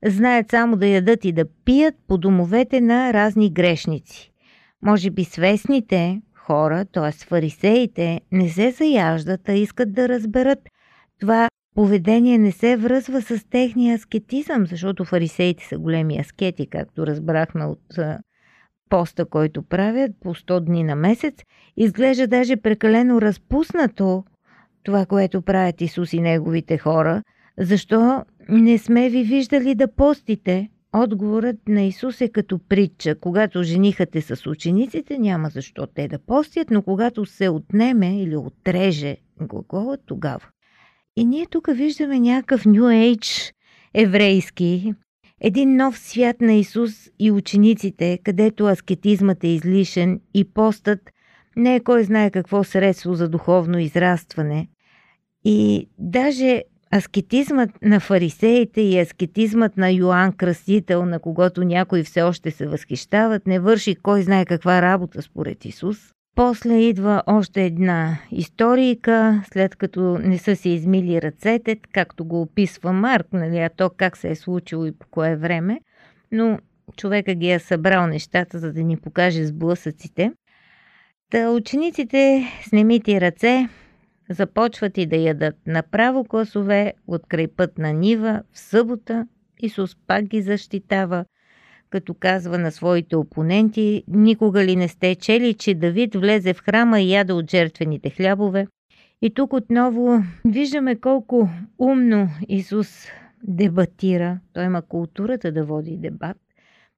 знаят 0.07 0.51
само 0.51 0.77
да 0.77 0.87
ядат 0.87 1.25
и 1.25 1.33
да 1.33 1.45
пият 1.65 1.95
по 2.09 2.19
домовете 2.19 2.81
на 2.81 3.13
разни 3.13 3.53
грешници. 3.53 4.33
Може 4.83 5.11
би 5.11 5.25
свестните, 5.25 6.21
хора, 6.51 6.85
т.е. 6.85 7.13
фарисеите, 7.13 8.21
не 8.33 8.49
се 8.49 8.71
заяждат, 8.71 9.49
а 9.49 9.53
искат 9.53 9.93
да 9.93 10.09
разберат 10.09 10.59
това 11.21 11.49
поведение 11.75 12.39
не 12.39 12.53
се 12.53 12.77
връзва 12.77 13.23
с 13.23 13.45
техния 13.51 13.95
аскетизъм, 13.95 14.67
защото 14.67 15.05
фарисеите 15.05 15.67
са 15.67 15.79
големи 15.79 16.19
аскети, 16.19 16.67
както 16.67 17.07
разбрахме 17.07 17.65
от 17.65 17.99
поста, 18.89 19.27
който 19.27 19.63
правят 19.63 20.13
по 20.21 20.35
100 20.35 20.61
дни 20.61 20.85
на 20.85 20.97
месец. 20.97 21.35
Изглежда 21.77 22.27
даже 22.27 22.57
прекалено 22.57 23.21
разпуснато 23.21 24.25
това, 24.83 25.07
което 25.07 25.43
правят 25.43 25.81
Исус 25.81 26.13
и 26.13 26.21
неговите 26.21 26.79
хора. 26.79 27.23
Защо 27.59 28.25
не 28.49 28.79
сме 28.79 29.09
ви 29.09 29.23
виждали 29.23 29.75
да 29.75 29.95
постите? 29.95 30.69
Отговорът 30.93 31.57
на 31.69 31.83
Исус 31.83 32.21
е 32.21 32.29
като 32.29 32.59
притча. 32.59 33.21
Когато 33.21 33.63
женихате 33.63 34.21
с 34.21 34.47
учениците, 34.47 35.19
няма 35.19 35.49
защо 35.49 35.87
те 35.87 36.09
да 36.09 36.19
постят, 36.19 36.71
но 36.71 36.83
когато 36.83 37.27
се 37.27 37.49
отнеме 37.49 38.23
или 38.23 38.37
отреже 38.37 39.17
глаголът, 39.41 40.01
тогава. 40.07 40.47
И 41.17 41.25
ние 41.25 41.47
тук 41.47 41.69
виждаме 41.73 42.21
някакъв 42.21 42.65
New 42.65 43.17
Age 43.17 43.53
еврейски, 43.95 44.95
един 45.41 45.77
нов 45.77 45.99
свят 45.99 46.41
на 46.41 46.53
Исус 46.53 47.11
и 47.19 47.31
учениците, 47.31 48.19
където 48.25 48.67
аскетизмът 48.67 49.45
е 49.45 49.49
излишен 49.49 50.21
и 50.35 50.45
постът 50.45 51.11
не 51.57 51.75
е 51.75 51.81
кой 51.81 52.05
знае 52.05 52.31
какво 52.31 52.65
средство 52.65 53.15
за 53.15 53.29
духовно 53.29 53.79
израстване. 53.79 54.69
И 55.45 55.89
даже 55.99 56.63
Аскетизмът 56.95 57.71
на 57.83 58.01
фарисеите 58.01 58.81
и 58.81 59.01
аскетизмът 59.01 59.77
на 59.77 59.91
Йоанн 59.91 60.33
Кръстител, 60.33 61.05
на 61.05 61.19
когото 61.19 61.65
някои 61.65 62.03
все 62.03 62.23
още 62.23 62.51
се 62.51 62.67
възхищават, 62.67 63.47
не 63.47 63.61
върши 63.61 63.95
кой 63.95 64.23
знае 64.23 64.45
каква 64.47 64.83
работа 64.83 65.23
според 65.23 65.65
Исус. 65.65 65.99
После 66.35 66.75
идва 66.75 67.23
още 67.27 67.65
една 67.65 68.19
историка, 68.31 69.43
след 69.53 69.77
като 69.77 70.19
не 70.19 70.39
са 70.39 70.57
се 70.57 70.69
измили 70.69 71.23
ръцете, 71.23 71.77
както 71.93 72.25
го 72.25 72.43
описва 72.43 72.93
Марк, 72.93 73.27
нали, 73.33 73.59
а 73.59 73.69
то 73.69 73.91
как 73.97 74.17
се 74.17 74.31
е 74.31 74.37
случило 74.37 74.87
и 74.87 74.93
по 74.93 75.07
кое 75.11 75.37
време, 75.37 75.81
но 76.33 76.59
човека 76.97 77.35
ги 77.35 77.51
е 77.51 77.59
събрал 77.59 78.07
нещата, 78.07 78.59
за 78.59 78.73
да 78.73 78.83
ни 78.83 78.97
покаже 78.97 79.47
сблъсъците. 79.47 80.33
Та 81.31 81.51
учениците 81.51 82.49
с 82.69 82.73
немити 82.73 83.21
ръце 83.21 83.69
започват 84.31 84.99
и 84.99 85.07
да 85.07 85.17
ядат 85.17 85.57
направо 85.67 86.25
класове 86.25 86.93
от 87.07 87.23
на 87.79 87.93
Нива 87.93 88.43
в 88.53 88.59
събота. 88.59 89.27
Исус 89.61 89.97
пак 90.07 90.25
ги 90.25 90.43
защитава, 90.43 91.25
като 91.91 92.15
казва 92.15 92.59
на 92.59 92.73
своите 92.73 93.17
опоненти, 93.17 94.05
никога 94.09 94.65
ли 94.65 94.77
не 94.77 94.89
сте 94.89 95.15
чели, 95.15 95.55
че 95.55 95.75
Давид 95.75 96.15
влезе 96.15 96.55
в 96.55 96.61
храма 96.61 97.01
и 97.01 97.13
яда 97.13 97.35
от 97.35 97.51
жертвените 97.51 98.11
хлябове? 98.11 98.67
И 99.23 99.35
тук 99.35 99.53
отново 99.53 100.23
виждаме 100.45 100.97
колко 100.97 101.49
умно 101.79 102.29
Исус 102.49 103.07
дебатира. 103.43 104.41
Той 104.53 104.65
има 104.65 104.83
културата 104.83 105.53
да 105.53 105.65
води 105.65 105.97
дебат. 105.97 106.37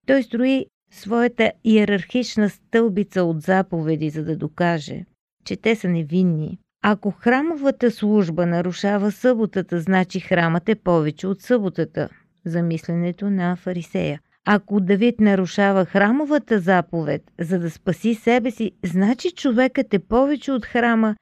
Той 0.07 0.23
строи 0.23 0.67
своята 0.91 1.53
иерархична 1.65 2.51
стълбица 2.51 3.25
от 3.25 3.43
заповеди, 3.43 4.11
за 4.11 4.25
да 4.25 4.37
докаже, 4.37 5.05
че 5.45 5.57
те 5.57 5.77
са 5.77 5.89
невинни. 5.89 6.59
Ако 6.85 7.11
храмовата 7.11 7.91
служба 7.91 8.47
нарушава 8.47 9.13
съботата, 9.13 9.81
значи 9.81 10.21
храмът 10.21 10.69
е 10.69 10.75
повече 10.75 11.27
от 11.27 11.43
съботата, 11.43 12.09
за 12.45 12.63
мисленето 12.63 13.31
на 13.31 13.57
фарисея. 13.57 14.21
Ако 14.45 14.81
Давид 14.81 15.21
нарушава 15.21 15.85
храмовата 15.85 16.61
заповед, 16.61 17.23
за 17.41 17.59
да 17.59 17.71
спаси 17.71 18.15
себе 18.15 18.51
си, 18.51 18.73
значи 18.85 19.31
човекът 19.31 19.95
е 19.95 19.99
повече 19.99 20.53
от 20.53 20.67
храма 20.67 21.17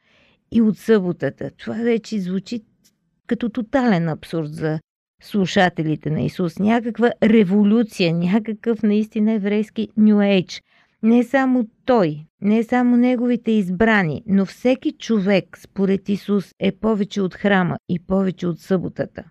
и 0.52 0.62
от 0.62 0.78
съботата. 0.78 1.50
Това 1.58 1.74
вече 1.74 2.20
звучи 2.20 2.60
като 3.26 3.48
тотален 3.48 4.08
абсурд 4.08 4.54
за 4.54 4.80
слушателите 5.22 6.10
на 6.10 6.20
Исус. 6.20 6.58
Някаква 6.58 7.10
революция, 7.22 8.14
някакъв 8.14 8.82
наистина 8.82 9.32
еврейски 9.32 9.88
New 9.98 10.16
Age. 10.16 10.60
Не 11.02 11.22
само 11.22 11.66
той, 11.84 12.24
не 12.40 12.62
само 12.62 12.96
неговите 12.96 13.50
избрани, 13.50 14.22
но 14.26 14.46
всеки 14.46 14.92
човек, 14.92 15.58
според 15.58 16.08
Исус, 16.08 16.54
е 16.58 16.72
повече 16.72 17.20
от 17.20 17.34
храма 17.34 17.76
и 17.88 17.98
повече 18.06 18.46
от 18.46 18.60
съботата. 18.60 19.24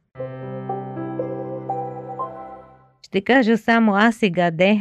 Ще 3.01 3.21
кажа 3.21 3.57
само 3.57 3.95
аз 3.95 4.15
сега 4.15 4.51
де, 4.51 4.79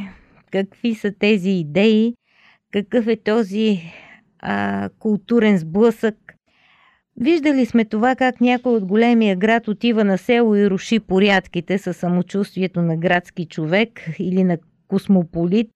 какви 0.53 0.95
са 0.95 1.13
тези 1.19 1.51
идеи, 1.51 2.15
какъв 2.73 3.07
е 3.07 3.17
този 3.17 3.81
а, 4.39 4.89
културен 4.99 5.59
сблъсък. 5.59 6.35
Виждали 7.21 7.67
сме 7.67 7.85
това 7.85 8.17
как 8.17 8.41
някой 8.41 8.73
от 8.73 8.85
големия 8.85 9.37
град 9.37 9.69
отива 9.69 10.05
на 10.05 10.19
село 10.19 10.57
и 10.57 10.71
руши 10.71 11.01
порядките 11.01 11.79
със 11.79 11.97
самочувствието 11.97 12.83
на 12.83 12.97
градски 12.97 13.47
човек 13.47 14.01
или 14.19 14.45
на 14.45 14.59
космополит. 14.89 15.71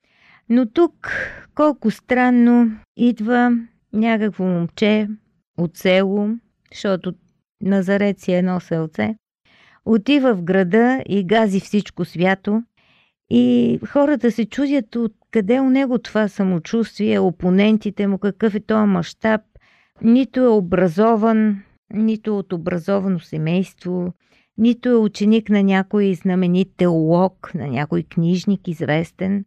Но 0.49 0.67
тук 0.67 1.13
колко 1.55 1.91
странно 1.91 2.71
идва 2.97 3.59
някакво 3.93 4.45
момче 4.45 5.09
от 5.59 5.77
село, 5.77 6.29
защото 6.73 7.15
Назарет 7.63 8.21
си 8.21 8.33
е 8.33 8.39
едно 8.39 8.61
селце, 8.61 9.17
отива 9.85 10.35
в 10.35 10.43
града 10.43 11.03
и 11.09 11.27
гази 11.27 11.61
всичко 11.61 12.05
свято 12.05 12.63
и 13.31 13.79
хората 13.89 14.31
се 14.31 14.47
чудят 14.47 14.97
откъде 14.97 15.61
у 15.61 15.71
него 15.71 15.99
това 15.99 16.29
самочувствие, 16.29 17.19
опонентите 17.19 18.07
му, 18.07 18.19
какъв 18.19 18.55
е 18.55 18.61
този 18.61 18.87
мащаб. 18.87 19.41
Нито 20.03 20.41
е 20.41 20.49
образован, 20.49 21.63
нито 21.95 22.39
от 22.39 22.53
образовано 22.53 23.21
семейство, 23.21 24.13
нито 24.59 24.89
е 24.89 24.95
ученик 24.95 25.51
на 25.51 25.63
някой 25.63 26.15
знаменит 26.15 26.69
теолог, 26.77 27.53
на 27.55 27.67
някой 27.67 28.03
книжник 28.03 28.69
известен. 28.69 29.45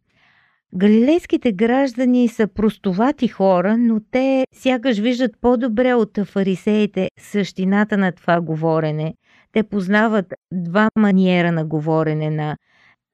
Галилейските 0.78 1.52
граждани 1.52 2.28
са 2.28 2.48
простовати 2.48 3.28
хора, 3.28 3.78
но 3.78 4.02
те 4.12 4.46
сякаш 4.54 5.00
виждат 5.00 5.32
по-добре 5.42 5.94
от 5.94 6.20
фарисеите 6.26 7.10
същината 7.20 7.98
на 7.98 8.12
това 8.12 8.42
говорене. 8.42 9.14
Те 9.52 9.64
познават 9.64 10.34
два 10.54 10.90
маниера 11.00 11.52
на 11.52 11.66
говорене 11.66 12.30
на 12.30 12.58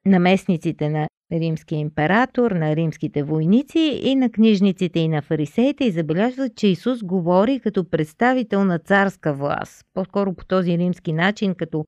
наместниците 0.06 0.88
на 0.88 1.08
римския 1.32 1.78
император, 1.78 2.50
на 2.50 2.76
римските 2.76 3.22
войници 3.22 4.00
и 4.02 4.14
на 4.14 4.30
книжниците 4.30 5.00
и 5.00 5.08
на 5.08 5.22
фарисеите 5.22 5.84
и 5.84 5.90
забелязват, 5.90 6.56
че 6.56 6.66
Исус 6.66 7.02
говори 7.02 7.60
като 7.60 7.90
представител 7.90 8.64
на 8.64 8.78
царска 8.78 9.34
власт. 9.34 9.84
По-скоро 9.94 10.34
по 10.34 10.44
този 10.44 10.78
римски 10.78 11.12
начин, 11.12 11.54
като 11.54 11.84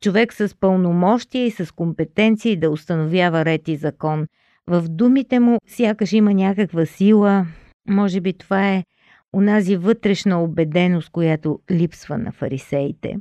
човек 0.00 0.32
с 0.32 0.56
пълномощие 0.60 1.46
и 1.46 1.50
с 1.50 1.72
компетенции 1.72 2.56
да 2.56 2.70
установява 2.70 3.44
ред 3.44 3.68
и 3.68 3.76
закон– 3.76 4.26
в 4.66 4.88
думите 4.88 5.40
му 5.40 5.58
сякаш 5.66 6.12
има 6.12 6.34
някаква 6.34 6.86
сила, 6.86 7.46
може 7.88 8.20
би 8.20 8.32
това 8.32 8.68
е 8.68 8.84
онази 9.32 9.76
вътрешна 9.76 10.42
убеденост, 10.42 11.10
която 11.10 11.60
липсва 11.70 12.18
на 12.18 12.32
фарисеите. 12.32 13.16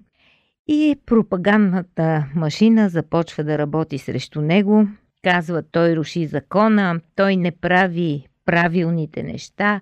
И 0.67 0.95
пропагандната 1.05 2.25
машина 2.35 2.89
започва 2.89 3.43
да 3.43 3.57
работи 3.57 3.97
срещу 3.97 4.41
него. 4.41 4.87
Казва, 5.23 5.63
той 5.71 5.95
руши 5.95 6.25
закона, 6.25 6.99
той 7.15 7.35
не 7.35 7.51
прави 7.51 8.27
правилните 8.45 9.23
неща, 9.23 9.81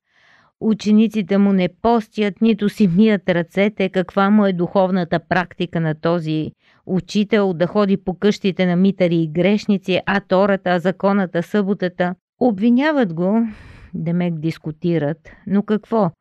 учениците 0.62 1.38
му 1.38 1.54
не 1.54 1.70
постят, 1.82 2.42
нито 2.42 2.70
си 2.70 2.88
мият 2.88 3.30
ръцете, 3.30 3.90
каква 3.90 4.30
му 4.30 4.46
е 4.46 4.54
духовната 4.54 5.20
практика 5.20 5.80
на 5.80 5.96
този 5.96 6.52
учител 6.86 7.54
да 7.54 7.68
ходи 7.68 7.98
по 7.98 8.14
къщите 8.14 8.66
на 8.66 8.76
митари 8.76 9.16
и 9.16 9.28
грешници, 9.28 10.02
а 10.06 10.20
тората, 10.20 10.80
законата, 10.80 11.44
съботата. 11.44 12.16
Обвиняват 12.40 13.14
го, 13.14 13.48
демек 13.94 14.40
дискутират, 14.40 15.30
но 15.48 15.64
какво? 15.64 16.12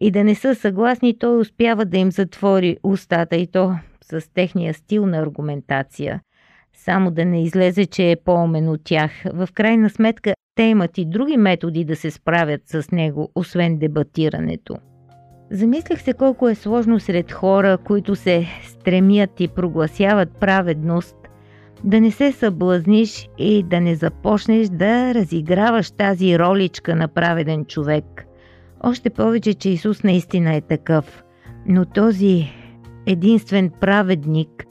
И 0.00 0.10
да 0.10 0.24
не 0.24 0.34
са 0.34 0.54
съгласни, 0.54 1.18
той 1.18 1.40
успява 1.40 1.84
да 1.84 1.98
им 1.98 2.12
затвори 2.12 2.76
устата 2.82 3.36
и 3.36 3.46
то 3.46 3.74
с 4.02 4.32
техния 4.34 4.74
стил 4.74 5.06
на 5.06 5.18
аргументация. 5.18 6.20
Само 6.74 7.10
да 7.10 7.24
не 7.24 7.42
излезе, 7.42 7.86
че 7.86 8.10
е 8.10 8.16
по-умен 8.24 8.68
от 8.68 8.80
тях. 8.84 9.12
В 9.32 9.48
крайна 9.54 9.90
сметка, 9.90 10.34
те 10.58 10.64
имат 10.64 10.98
и 10.98 11.04
други 11.04 11.36
методи 11.36 11.84
да 11.84 11.96
се 11.96 12.10
справят 12.10 12.60
с 12.66 12.90
него, 12.92 13.30
освен 13.34 13.78
дебатирането. 13.78 14.76
Замислях 15.50 16.02
се 16.02 16.12
колко 16.12 16.48
е 16.48 16.54
сложно 16.54 17.00
сред 17.00 17.32
хора, 17.32 17.78
които 17.78 18.16
се 18.16 18.46
стремят 18.62 19.40
и 19.40 19.48
прогласяват 19.48 20.28
праведност, 20.40 21.16
да 21.84 22.00
не 22.00 22.10
се 22.10 22.32
съблазниш 22.32 23.28
и 23.38 23.62
да 23.62 23.80
не 23.80 23.94
започнеш 23.94 24.68
да 24.68 25.14
разиграваш 25.14 25.90
тази 25.90 26.38
роличка 26.38 26.96
на 26.96 27.08
праведен 27.08 27.64
човек. 27.64 28.26
Още 28.84 29.10
повече, 29.10 29.54
че 29.54 29.70
Исус 29.70 30.02
наистина 30.02 30.54
е 30.54 30.60
такъв. 30.60 31.24
Но 31.66 31.84
този 31.84 32.52
единствен 33.06 33.70
праведник 33.80 34.66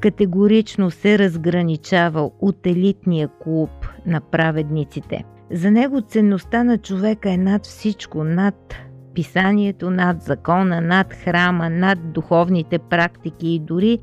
категорично 0.00 0.90
се 0.90 1.18
разграничава 1.18 2.30
от 2.40 2.66
елитния 2.66 3.28
клуб 3.42 3.70
на 4.08 4.20
праведниците. 4.20 5.24
За 5.50 5.70
него 5.70 6.00
ценността 6.00 6.64
на 6.64 6.78
човека 6.78 7.30
е 7.30 7.36
над 7.36 7.66
всичко, 7.66 8.24
над 8.24 8.74
писанието, 9.14 9.90
над 9.90 10.22
закона, 10.22 10.80
над 10.80 11.14
храма, 11.14 11.70
над 11.70 12.12
духовните 12.12 12.78
практики 12.78 13.48
и 13.48 13.58
дори 13.58 13.98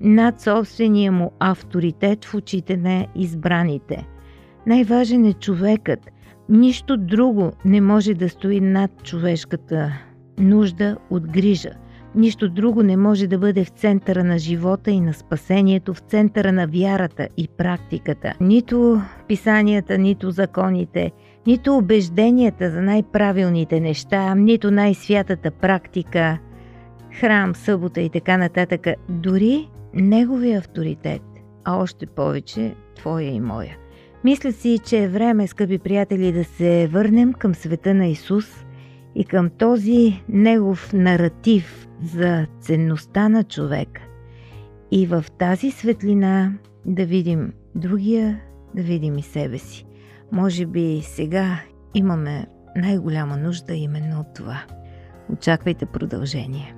над 0.00 0.40
собствения 0.40 1.12
му 1.12 1.32
авторитет 1.38 2.24
в 2.24 2.34
очите 2.34 2.76
на 2.76 3.06
избраните. 3.14 4.06
Най-важен 4.66 5.24
е 5.24 5.32
човекът. 5.32 6.00
Нищо 6.48 6.96
друго 6.96 7.52
не 7.64 7.80
може 7.80 8.14
да 8.14 8.28
стои 8.28 8.60
над 8.60 8.90
човешката 9.02 9.92
нужда 10.38 10.96
от 11.10 11.30
грижа. 11.30 11.70
Нищо 12.18 12.48
друго 12.48 12.82
не 12.82 12.96
може 12.96 13.26
да 13.26 13.38
бъде 13.38 13.64
в 13.64 13.68
центъра 13.68 14.24
на 14.24 14.38
живота 14.38 14.90
и 14.90 15.00
на 15.00 15.14
спасението, 15.14 15.94
в 15.94 15.98
центъра 15.98 16.52
на 16.52 16.66
вярата 16.66 17.28
и 17.36 17.48
практиката. 17.48 18.32
Нито 18.40 19.00
писанията, 19.28 19.98
нито 19.98 20.30
законите– 20.30 21.12
нито 21.48 21.76
убежденията 21.76 22.70
за 22.70 22.82
най-правилните 22.82 23.80
неща, 23.80 24.34
нито 24.34 24.70
най-святата 24.70 25.50
практика, 25.50 26.38
храм, 27.20 27.54
събота 27.54 28.00
и 28.00 28.10
така 28.10 28.36
нататък, 28.36 28.86
дори 29.08 29.68
неговия 29.94 30.58
авторитет, 30.58 31.22
а 31.64 31.76
още 31.76 32.06
повече 32.06 32.74
твоя 32.96 33.30
и 33.30 33.40
моя. 33.40 33.76
Мисля 34.24 34.52
си, 34.52 34.78
че 34.86 35.02
е 35.02 35.08
време, 35.08 35.46
скъпи 35.46 35.78
приятели, 35.78 36.32
да 36.32 36.44
се 36.44 36.88
върнем 36.92 37.32
към 37.32 37.54
света 37.54 37.94
на 37.94 38.06
Исус 38.06 38.64
и 39.14 39.24
към 39.24 39.50
този 39.50 40.22
негов 40.28 40.92
наратив 40.92 41.88
за 42.02 42.46
ценността 42.60 43.28
на 43.28 43.44
човека. 43.44 44.02
И 44.90 45.06
в 45.06 45.24
тази 45.38 45.70
светлина 45.70 46.52
да 46.86 47.06
видим 47.06 47.52
другия, 47.74 48.40
да 48.74 48.82
видим 48.82 49.18
и 49.18 49.22
себе 49.22 49.58
си. 49.58 49.84
Може 50.32 50.66
би 50.66 51.00
сега 51.02 51.60
имаме 51.94 52.46
най-голяма 52.76 53.36
нужда 53.36 53.74
именно 53.74 54.20
от 54.20 54.34
това. 54.34 54.64
Очаквайте 55.32 55.86
продължение. 55.86 56.77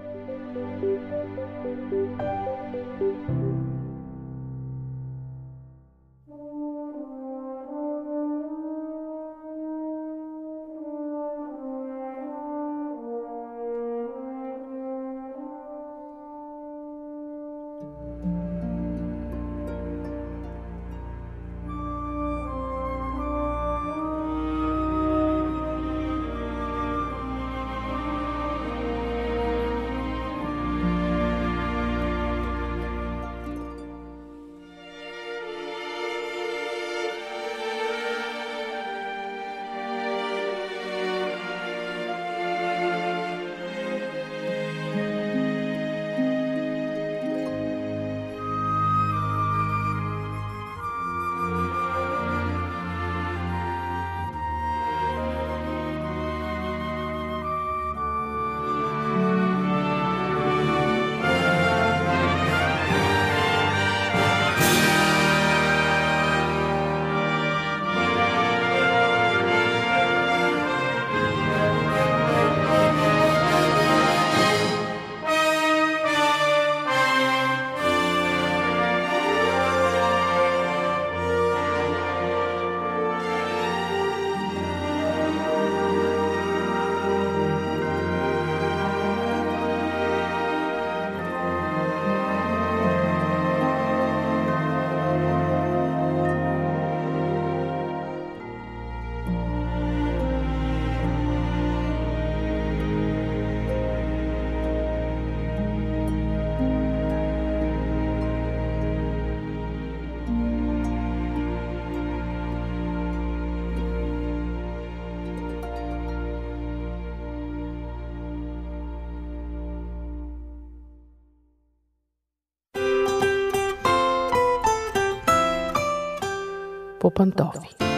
по 127.11 127.90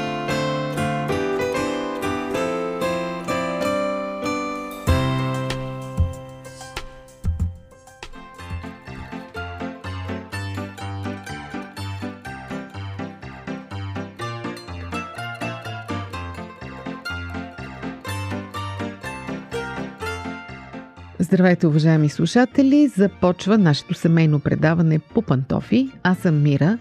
Здравейте, 21.33 21.67
уважаеми 21.67 22.09
слушатели! 22.09 22.87
Започва 22.87 23.57
нашето 23.57 23.93
семейно 23.93 24.39
предаване 24.39 24.99
по 24.99 25.21
пантофи. 25.21 25.89
Аз 26.03 26.17
съм 26.17 26.43
Мира. 26.43 26.77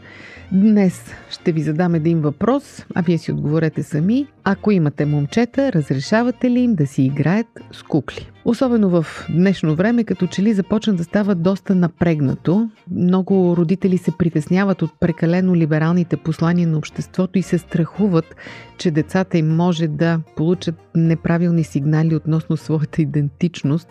Днес 0.53 1.05
ще 1.31 1.53
ви 1.53 1.63
задам 1.63 1.95
един 1.95 2.21
въпрос, 2.21 2.87
а 2.95 3.03
вие 3.03 3.19
си 3.19 3.33
отговорете 3.33 3.83
сами. 3.83 4.27
Ако 4.45 4.71
имате 4.71 5.05
момчета, 5.05 5.73
разрешавате 5.73 6.51
ли 6.51 6.61
им 6.61 6.75
да 6.75 6.87
си 6.87 7.03
играят 7.03 7.47
с 7.73 7.83
кукли? 7.83 8.31
Особено 8.45 8.89
в 8.91 9.07
днешно 9.31 9.75
време, 9.75 10.05
като 10.05 10.27
че 10.27 10.43
ли 10.43 10.55
започна 10.55 10.95
да 10.95 11.05
става 11.05 11.35
доста 11.35 11.75
напрегнато. 11.75 12.71
Много 12.91 13.57
родители 13.57 13.99
се 13.99 14.11
притесняват 14.19 14.83
от 14.83 14.91
прекалено 15.01 15.57
либералните 15.57 16.17
послания 16.17 16.69
на 16.69 16.79
обществото 16.79 17.39
и 17.39 17.43
се 17.43 17.59
страхуват, 17.59 18.37
че 18.79 18.91
децата 18.91 19.39
им 19.39 19.57
може 19.57 19.89
да 19.89 20.21
получат 20.37 20.75
неправилни 20.95 21.65
сигнали 21.65 22.15
относно 22.15 22.57
своята 22.57 23.03
идентичност. 23.03 23.89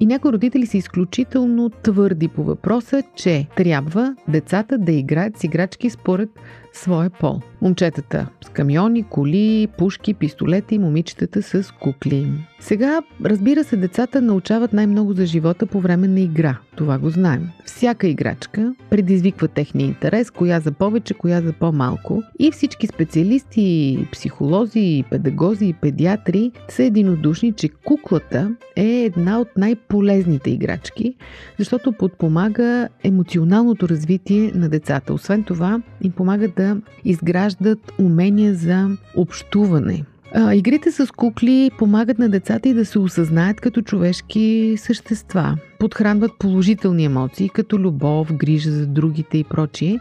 И 0.00 0.06
някои 0.06 0.32
родители 0.32 0.66
са 0.66 0.76
изключително 0.76 1.70
твърди 1.82 2.28
по 2.28 2.44
въпроса, 2.44 3.02
че 3.16 3.46
трябва 3.56 4.16
децата 4.28 4.78
да 4.78 4.92
играят 4.92 5.38
с 5.38 5.44
играчки 5.44 5.90
според 5.90 6.28
своя 6.72 7.10
пол. 7.10 7.40
Момчетата 7.62 8.28
с 8.44 8.48
камиони, 8.48 9.02
коли, 9.02 9.68
пушки, 9.78 10.14
пистолети, 10.14 10.78
момичетата 10.78 11.42
с 11.42 11.72
кукли. 11.80 12.26
Сега, 12.62 13.02
разбира 13.24 13.64
се, 13.64 13.76
децата 13.76 14.22
научават 14.22 14.72
най-много 14.72 15.12
за 15.12 15.26
живота 15.26 15.66
по 15.66 15.80
време 15.80 16.08
на 16.08 16.20
игра. 16.20 16.58
Това 16.76 16.98
го 16.98 17.10
знаем. 17.10 17.48
Всяка 17.64 18.08
играчка 18.08 18.74
предизвиква 18.90 19.48
техния 19.48 19.86
интерес, 19.86 20.30
коя 20.30 20.60
за 20.60 20.72
повече, 20.72 21.14
коя 21.14 21.40
за 21.40 21.52
по-малко. 21.52 22.22
И 22.38 22.50
всички 22.50 22.86
специалисти, 22.86 23.98
психолози, 24.12 25.04
педагози 25.10 25.66
и 25.66 25.72
педиатри 25.72 26.52
са 26.68 26.82
единодушни, 26.82 27.52
че 27.52 27.68
куклата 27.68 28.54
е 28.76 28.86
една 28.86 29.40
от 29.40 29.48
най-полезните 29.56 30.50
играчки, 30.50 31.14
защото 31.58 31.92
подпомага 31.92 32.88
емоционалното 33.04 33.88
развитие 33.88 34.52
на 34.54 34.68
децата. 34.68 35.14
Освен 35.14 35.44
това, 35.44 35.82
им 36.02 36.12
помага 36.12 36.48
да 36.48 36.76
изграждат 37.04 37.92
умения 37.98 38.54
за 38.54 38.88
общуване, 39.16 40.04
а, 40.34 40.54
игрите 40.54 40.92
с 40.92 41.06
кукли 41.06 41.70
помагат 41.78 42.18
на 42.18 42.28
децата 42.28 42.68
и 42.68 42.74
да 42.74 42.84
се 42.84 42.98
осъзнаят 42.98 43.60
като 43.60 43.82
човешки 43.82 44.74
същества. 44.78 45.56
Подхранват 45.78 46.30
положителни 46.38 47.04
емоции, 47.04 47.48
като 47.48 47.78
любов, 47.78 48.32
грижа 48.32 48.70
за 48.70 48.86
другите 48.86 49.38
и 49.38 49.44
прочие. 49.44 50.00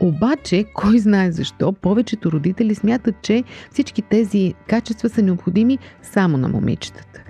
Обаче, 0.00 0.64
кой 0.74 0.98
знае 0.98 1.32
защо, 1.32 1.72
повечето 1.72 2.32
родители 2.32 2.74
смятат, 2.74 3.14
че 3.22 3.44
всички 3.70 4.02
тези 4.02 4.54
качества 4.68 5.08
са 5.08 5.22
необходими 5.22 5.78
само 6.02 6.36
на 6.36 6.48
момичетата. 6.48 7.20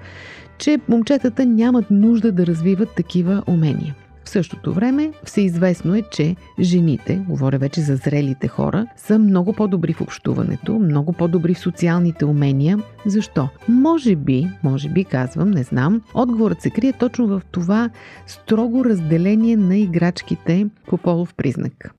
Че 0.58 0.78
момчетата 0.88 1.46
нямат 1.46 1.90
нужда 1.90 2.32
да 2.32 2.46
развиват 2.46 2.94
такива 2.96 3.42
умения. 3.46 3.94
В 4.30 4.32
същото 4.32 4.72
време 4.72 5.12
всеизвестно 5.24 5.94
е, 5.94 6.02
че 6.10 6.36
жените, 6.60 7.24
говоря 7.28 7.58
вече 7.58 7.80
за 7.80 7.96
зрелите 7.96 8.48
хора, 8.48 8.86
са 8.96 9.18
много 9.18 9.52
по-добри 9.52 9.92
в 9.92 10.00
общуването, 10.00 10.78
много 10.78 11.12
по-добри 11.12 11.54
в 11.54 11.58
социалните 11.58 12.24
умения. 12.24 12.78
Защо? 13.06 13.48
Може 13.68 14.16
би, 14.16 14.48
може 14.62 14.88
би 14.88 15.04
казвам, 15.04 15.50
не 15.50 15.62
знам, 15.62 16.02
отговорът 16.14 16.62
се 16.62 16.70
крие 16.70 16.92
точно 16.92 17.26
в 17.26 17.42
това 17.50 17.90
строго 18.26 18.84
разделение 18.84 19.56
на 19.56 19.76
играчките 19.76 20.66
по 20.86 20.98
полов 20.98 21.34
признак. 21.34 21.94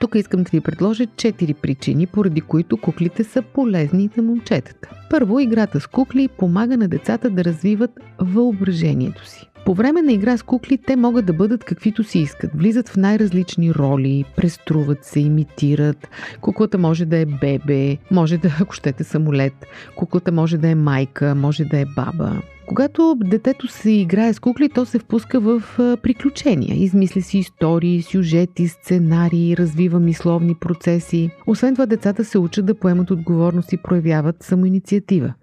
Тук 0.00 0.14
искам 0.14 0.42
да 0.42 0.50
ви 0.50 0.60
предложа 0.60 1.06
четири 1.16 1.54
причини, 1.54 2.06
поради 2.06 2.40
които 2.40 2.76
куклите 2.76 3.24
са 3.24 3.42
полезни 3.42 4.10
за 4.16 4.22
момчетата. 4.22 4.88
Първо, 5.10 5.40
играта 5.40 5.80
с 5.80 5.86
кукли 5.86 6.28
помага 6.28 6.76
на 6.76 6.88
децата 6.88 7.30
да 7.30 7.44
развиват 7.44 7.90
въображението 8.18 9.26
си. 9.28 9.50
По 9.64 9.74
време 9.74 10.02
на 10.02 10.12
игра 10.12 10.36
с 10.36 10.42
кукли 10.42 10.78
те 10.78 10.96
могат 10.96 11.26
да 11.26 11.32
бъдат 11.32 11.64
каквито 11.64 12.04
си 12.04 12.18
искат. 12.18 12.50
Влизат 12.54 12.88
в 12.88 12.96
най-различни 12.96 13.74
роли, 13.74 14.24
преструват 14.36 15.04
се, 15.04 15.20
имитират. 15.20 16.08
Куклата 16.40 16.78
може 16.78 17.04
да 17.04 17.18
е 17.18 17.26
бебе, 17.26 17.96
може 18.10 18.38
да, 18.38 18.56
ако 18.60 18.74
щете, 18.74 19.04
самолет. 19.04 19.66
Куклата 19.96 20.32
може 20.32 20.58
да 20.58 20.68
е 20.68 20.74
майка, 20.74 21.34
може 21.34 21.64
да 21.64 21.78
е 21.78 21.84
баба. 21.96 22.42
Когато 22.66 23.16
детето 23.24 23.68
се 23.68 23.90
играе 23.90 24.32
с 24.32 24.40
кукли, 24.40 24.68
то 24.68 24.84
се 24.84 24.98
впуска 24.98 25.40
в 25.40 25.62
приключения. 26.02 26.82
Измисля 26.82 27.22
си 27.22 27.38
истории, 27.38 28.02
сюжети, 28.02 28.68
сценарии, 28.68 29.56
развива 29.56 30.00
мисловни 30.00 30.54
процеси. 30.54 31.30
Освен 31.46 31.74
това, 31.74 31.86
децата 31.86 32.24
се 32.24 32.38
учат 32.38 32.66
да 32.66 32.74
поемат 32.74 33.10
отговорност 33.10 33.72
и 33.72 33.76
проявяват 33.76 34.42
самоинициатива. 34.42 35.34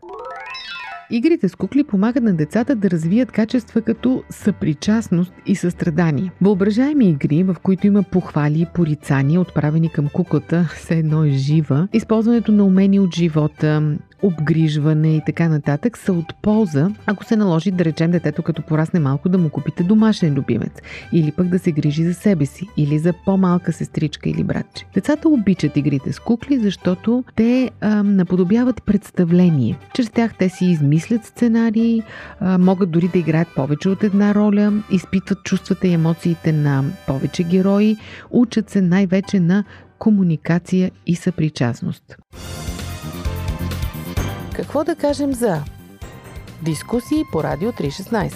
Игрите 1.14 1.50
с 1.50 1.56
кукли 1.56 1.84
помагат 1.84 2.24
на 2.24 2.34
децата 2.34 2.76
да 2.76 2.90
развият 2.90 3.32
качества 3.32 3.82
като 3.82 4.24
съпричастност 4.30 5.34
и 5.46 5.56
състрадание. 5.56 6.32
Въображаеми 6.42 7.10
игри, 7.10 7.44
в 7.44 7.56
които 7.64 7.88
има 7.88 8.04
похвали 8.04 8.62
и 8.62 8.66
порицания, 8.74 9.42
отправени 9.42 9.90
към 9.90 10.10
куклата, 10.14 10.70
все 10.76 10.94
едно 10.94 11.24
е 11.24 11.30
жива, 11.30 11.88
използването 11.94 12.52
на 12.52 12.64
умения 12.64 13.02
от 13.02 13.16
живота, 13.16 13.98
обгрижване 14.24 15.16
и 15.16 15.22
така 15.26 15.50
нататък 15.50 15.98
са 15.98 16.14
от 16.14 16.36
полза, 16.42 16.90
ако 17.06 17.24
се 17.24 17.36
наложи 17.36 17.72
да 17.72 17.86
речем 17.86 18.12
детето 18.12 18.44
като 18.44 18.62
порасне 18.62 19.00
малко 19.00 19.30
да 19.30 19.38
му 19.38 19.50
купите 19.50 19.84
домашен 19.84 20.34
любимец 20.34 20.72
или 21.12 21.32
пък 21.32 21.48
да 21.48 21.60
се 21.60 21.72
грижи 21.72 22.04
за 22.04 22.14
себе 22.14 22.46
си 22.46 22.68
или 22.78 23.00
за 23.00 23.14
по-малка 23.26 23.74
сестричка 23.74 24.30
или 24.30 24.44
братче. 24.44 24.86
Децата 24.94 25.30
обичат 25.30 25.78
игрите 25.78 26.14
с 26.14 26.20
кукли, 26.20 26.60
защото 26.60 27.24
те 27.36 27.72
а, 27.82 28.04
наподобяват 28.04 28.84
представление. 28.84 29.78
Чрез 29.94 30.10
тях 30.10 30.38
те 30.38 30.50
си 30.50 30.66
измислят 30.66 31.26
сценарии, 31.26 32.04
а, 32.40 32.58
могат 32.58 32.92
дори 32.92 33.08
да 33.08 33.20
играят 33.20 33.48
повече 33.56 33.90
от 33.90 34.04
една 34.04 34.36
роля, 34.36 34.74
изпитват 34.92 35.44
чувствата 35.44 35.88
и 35.88 35.94
емоциите 35.94 36.52
на 36.52 36.84
повече 37.08 37.44
герои, 37.44 37.98
учат 38.32 38.70
се 38.70 38.82
най-вече 38.82 39.40
на 39.40 39.64
комуникация 40.00 40.92
и 41.06 41.16
съпричастност. 41.16 42.18
Какво 44.56 44.84
да 44.84 44.96
кажем 44.96 45.34
за 45.34 45.64
дискусии 46.62 47.24
по 47.32 47.44
Радио 47.44 47.72
316? 47.72 48.34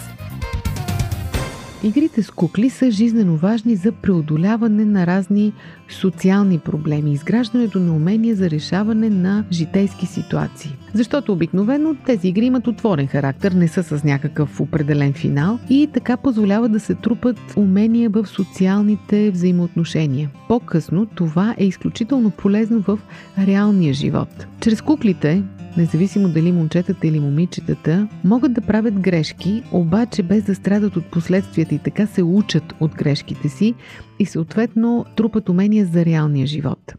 Игрите 1.83 2.23
с 2.23 2.31
кукли 2.31 2.69
са 2.69 2.91
жизнено 2.91 3.35
важни 3.35 3.75
за 3.75 3.91
преодоляване 3.91 4.85
на 4.85 5.07
разни 5.07 5.53
социални 5.89 6.59
проблеми, 6.59 7.13
изграждането 7.13 7.79
на 7.79 7.95
умения 7.95 8.35
за 8.35 8.49
решаване 8.49 9.09
на 9.09 9.45
житейски 9.51 10.05
ситуации. 10.05 10.77
Защото 10.93 11.33
обикновено 11.33 11.95
тези 12.05 12.27
игри 12.27 12.45
имат 12.45 12.67
отворен 12.67 13.07
характер, 13.07 13.51
не 13.51 13.67
са 13.67 13.83
с 13.83 14.03
някакъв 14.03 14.61
определен 14.61 15.13
финал 15.13 15.59
и 15.69 15.89
така 15.93 16.17
позволява 16.17 16.69
да 16.69 16.79
се 16.79 16.95
трупат 16.95 17.37
умения 17.55 18.09
в 18.09 18.25
социалните 18.27 19.31
взаимоотношения. 19.31 20.29
По-късно 20.47 21.05
това 21.05 21.55
е 21.57 21.65
изключително 21.65 22.29
полезно 22.29 22.81
в 22.81 22.99
реалния 23.37 23.93
живот. 23.93 24.47
Чрез 24.59 24.81
куклите 24.81 25.43
независимо 25.77 26.29
дали 26.29 26.51
момчетата 26.51 27.07
или 27.07 27.19
момичетата, 27.19 28.07
могат 28.23 28.53
да 28.53 28.61
правят 28.61 28.99
грешки, 28.99 29.63
обаче 29.71 30.23
без 30.23 30.43
да 30.43 30.55
страдат 30.55 30.95
от 30.95 31.05
последствията 31.05 31.75
и 31.75 31.79
така 31.79 32.07
се 32.07 32.23
учат 32.23 32.73
от 32.79 32.95
грешките 32.95 33.49
си 33.49 33.73
и 34.19 34.25
съответно 34.25 35.05
трупат 35.15 35.49
умения 35.49 35.85
за 35.85 36.05
реалния 36.05 36.47
живот. 36.47 36.93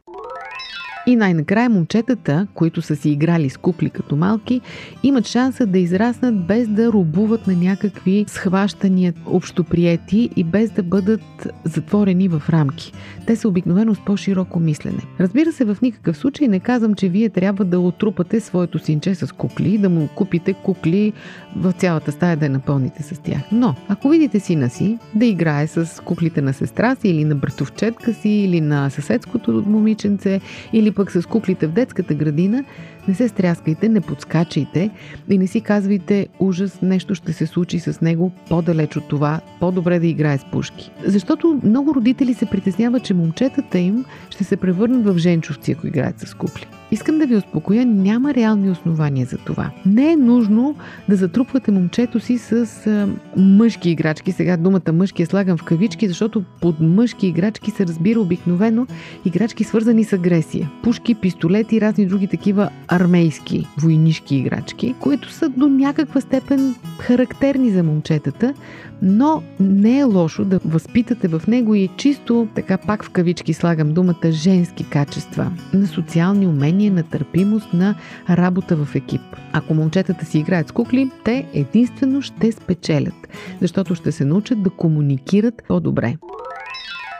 И 1.09 1.17
най-накрая 1.17 1.71
момчетата, 1.71 2.47
които 2.55 2.83
са 2.83 2.97
си 2.97 3.11
играли 3.11 3.51
с 3.51 3.57
кукли 3.57 3.91
като 3.91 4.17
малки, 4.17 4.61
имат 5.03 5.27
шанса 5.27 5.67
да 5.67 5.79
израснат 5.79 6.47
без 6.47 6.69
да 6.69 6.93
рубуват 6.93 7.47
на 7.47 7.55
някакви 7.57 8.25
схващания 8.29 9.15
общоприети 9.27 10.31
и 10.37 10.45
без 10.45 10.71
да 10.71 10.83
бъдат 10.83 11.49
затворени 11.65 12.29
в 12.29 12.43
рамки. 12.51 12.93
Те 13.27 13.37
са 13.37 13.49
обикновено 13.49 13.95
с 13.95 14.05
по-широко 14.05 14.61
мислене. 14.61 15.03
Разбира 15.21 15.53
се, 15.53 15.65
в 15.65 15.77
никакъв 15.83 16.17
случай 16.17 16.49
не 16.49 16.61
казвам, 16.61 16.95
че 16.95 17.09
вие 17.09 17.29
трябва 17.29 17.65
да 17.65 17.81
отрупате 17.81 18.41
своето 18.41 18.79
синче 18.79 19.15
с 19.15 19.35
кукли, 19.35 19.79
да 19.79 19.89
му 19.89 20.09
купите 20.15 20.53
кукли 20.53 21.13
в 21.57 21.73
цялата 21.73 22.13
стая 22.13 22.37
да 22.37 22.45
я 22.45 22.51
напълните 22.51 23.03
с 23.03 23.23
тях. 23.23 23.43
Но, 23.53 23.75
ако 23.89 24.09
видите 24.09 24.41
сина 24.41 24.71
си 24.71 24.99
да 25.15 25.27
играе 25.27 25.67
с 25.67 26.03
куклите 26.05 26.41
на 26.43 26.53
сестра 26.53 26.97
си 26.97 27.09
или 27.09 27.25
на 27.25 27.35
братовчетка 27.35 28.15
си 28.15 28.29
или 28.29 28.61
на 28.61 28.91
съседското 28.91 29.65
момиченце 29.67 30.41
или 30.73 30.96
пък 30.97 31.11
с 31.13 31.27
куклите 31.27 31.67
в 31.67 31.73
детската 31.73 32.15
градина, 32.15 32.65
не 33.09 33.15
се 33.15 33.29
стряскайте, 33.29 33.89
не 33.89 34.01
подскачайте 34.01 34.91
и 35.31 35.39
не 35.39 35.47
си 35.47 35.61
казвайте 35.61 36.29
ужас, 36.39 36.83
нещо 36.83 37.15
ще 37.15 37.33
се 37.33 37.47
случи 37.47 37.81
с 37.81 38.01
него 38.01 38.33
по-далеч 38.49 38.97
от 38.97 39.09
това, 39.09 39.41
по-добре 39.61 39.99
да 39.99 40.07
играе 40.07 40.39
с 40.39 40.45
пушки. 40.45 40.91
Защото 41.05 41.61
много 41.65 41.95
родители 41.95 42.35
се 42.35 42.47
притесняват, 42.47 43.05
че 43.05 43.15
момчетата 43.15 43.79
им 43.79 44.05
ще 44.31 44.45
се 44.45 44.57
превърнат 44.57 45.05
в 45.05 45.19
женчовци, 45.19 45.73
ако 45.73 45.87
играят 45.87 46.21
с 46.21 46.35
кукли. 46.35 46.67
Искам 46.91 47.19
да 47.19 47.27
ви 47.27 47.37
успокоя, 47.37 47.87
няма 47.87 48.35
реални 48.35 48.71
основания 48.71 49.27
за 49.27 49.37
това. 49.37 49.71
Не 49.87 50.13
е 50.13 50.17
нужно 50.17 50.77
да 51.09 51.17
затрупвате 51.17 51.71
момчето 51.71 52.21
си 52.21 52.39
с 52.39 52.53
а, 52.87 53.09
мъжки 53.37 53.91
играчки. 53.91 54.33
Сега 54.33 54.57
думата 54.57 54.93
мъжки 54.93 55.23
я 55.23 55.27
слагам 55.27 55.57
в 55.57 55.65
кавички, 55.65 56.09
защото 56.09 56.45
под 56.61 56.81
мъжки 56.81 57.27
играчки 57.27 57.71
се 57.71 57.87
разбира 57.87 58.21
обикновено 58.21 58.87
играчки 59.25 59.65
свързани 59.65 60.05
с 60.05 60.13
агресия. 60.13 60.71
Пушки, 60.83 61.15
пистолети 61.15 61.77
и 61.77 61.81
разни 61.81 62.07
други 62.07 62.27
такива 62.27 62.71
армейски 62.97 63.67
войнишки 63.79 64.37
играчки, 64.37 64.95
които 65.01 65.33
са 65.33 65.49
до 65.49 65.69
някаква 65.69 66.21
степен 66.21 66.75
характерни 66.99 67.71
за 67.71 67.83
момчетата, 67.83 68.55
но 69.03 69.43
не 69.61 69.99
е 69.99 70.05
лошо 70.05 70.45
да 70.45 70.61
възпитате 70.65 71.29
в 71.29 71.43
него 71.49 71.75
и 71.75 71.89
чисто, 71.97 72.49
така 72.55 72.79
пак 72.79 73.05
в 73.05 73.11
кавички 73.11 73.55
слагам 73.55 73.93
думата, 73.93 74.31
женски 74.31 74.85
качества, 74.85 75.51
на 75.75 75.87
социални 75.87 76.47
умения, 76.47 76.93
на 76.93 77.03
търпимост, 77.03 77.73
на 77.73 77.95
работа 78.31 78.77
в 78.77 78.95
екип. 78.95 79.23
Ако 79.53 79.75
момчетата 79.75 80.25
си 80.25 80.39
играят 80.39 80.69
с 80.69 80.73
кукли, 80.73 81.11
те 81.25 81.47
единствено 81.55 82.23
ще 82.23 82.53
спечелят, 82.53 83.29
защото 83.61 83.95
ще 83.95 84.13
се 84.13 84.25
научат 84.25 84.63
да 84.63 84.71
комуникират 84.71 85.63
по-добре. 85.69 86.17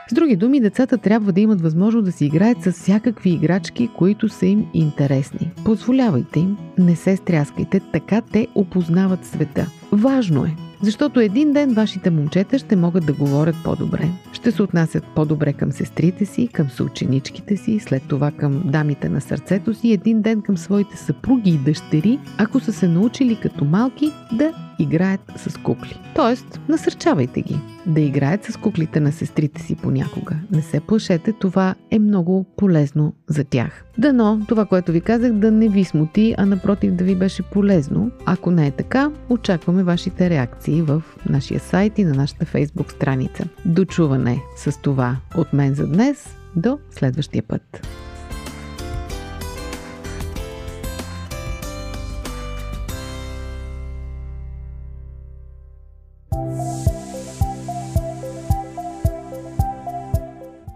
С 0.09 0.13
други 0.13 0.35
думи, 0.35 0.59
децата 0.59 0.97
трябва 0.97 1.31
да 1.31 1.41
имат 1.41 1.61
възможност 1.61 2.05
да 2.05 2.11
си 2.11 2.25
играят 2.25 2.63
с 2.63 2.71
всякакви 2.71 3.29
играчки, 3.29 3.89
които 3.97 4.29
са 4.29 4.45
им 4.45 4.65
интересни. 4.73 5.51
Позволявайте 5.65 6.39
им, 6.39 6.57
не 6.77 6.95
се 6.95 7.15
стряскайте, 7.15 7.79
така 7.79 8.21
те 8.21 8.47
опознават 8.55 9.25
света. 9.25 9.67
Важно 9.91 10.45
е 10.45 10.55
защото 10.81 11.19
един 11.19 11.53
ден 11.53 11.73
вашите 11.73 12.09
момчета 12.09 12.59
ще 12.59 12.75
могат 12.75 13.05
да 13.05 13.13
говорят 13.13 13.55
по-добре. 13.63 14.09
Ще 14.33 14.51
се 14.51 14.63
отнасят 14.63 15.03
по-добре 15.15 15.53
към 15.53 15.71
сестрите 15.71 16.25
си, 16.25 16.47
към 16.47 16.69
съученичките 16.69 17.57
си, 17.57 17.79
след 17.79 18.03
това 18.07 18.31
към 18.31 18.61
дамите 18.65 19.09
на 19.09 19.21
сърцето 19.21 19.73
си, 19.73 19.91
един 19.91 20.21
ден 20.21 20.41
към 20.41 20.57
своите 20.57 20.97
съпруги 20.97 21.49
и 21.49 21.57
дъщери, 21.57 22.19
ако 22.37 22.59
са 22.59 22.73
се 22.73 22.87
научили 22.87 23.39
като 23.41 23.65
малки 23.65 24.11
да 24.31 24.53
играят 24.79 25.33
с 25.35 25.57
кукли. 25.57 25.99
Тоест, 26.15 26.59
насърчавайте 26.69 27.41
ги 27.41 27.59
да 27.85 28.01
играят 28.01 28.43
с 28.43 28.57
куклите 28.57 28.99
на 28.99 29.11
сестрите 29.11 29.61
си 29.61 29.75
понякога. 29.75 30.35
Не 30.51 30.61
се 30.61 30.79
плашете, 30.79 31.33
това 31.33 31.75
е 31.91 31.99
много 31.99 32.45
полезно 32.57 33.13
за 33.27 33.43
тях. 33.43 33.83
Дано 33.97 34.41
това, 34.47 34.65
което 34.65 34.91
ви 34.91 35.01
казах, 35.01 35.31
да 35.31 35.51
не 35.51 35.69
ви 35.69 35.83
смути, 35.83 36.35
а 36.37 36.45
напротив 36.45 36.93
да 36.93 37.03
ви 37.03 37.15
беше 37.15 37.43
полезно. 37.43 38.11
Ако 38.25 38.51
не 38.51 38.67
е 38.67 38.71
така, 38.71 39.11
очакваме 39.29 39.83
вашите 39.83 40.29
реакции 40.29 40.81
в 40.81 41.03
нашия 41.29 41.59
сайт 41.59 41.99
и 41.99 42.03
на 42.03 42.13
нашата 42.13 42.45
фейсбук 42.45 42.91
страница. 42.91 43.47
Дочуване 43.65 44.41
с 44.55 44.81
това 44.81 45.17
от 45.37 45.53
мен 45.53 45.73
за 45.73 45.87
днес. 45.87 46.35
До 46.55 46.79
следващия 46.91 47.43
път. 47.43 47.87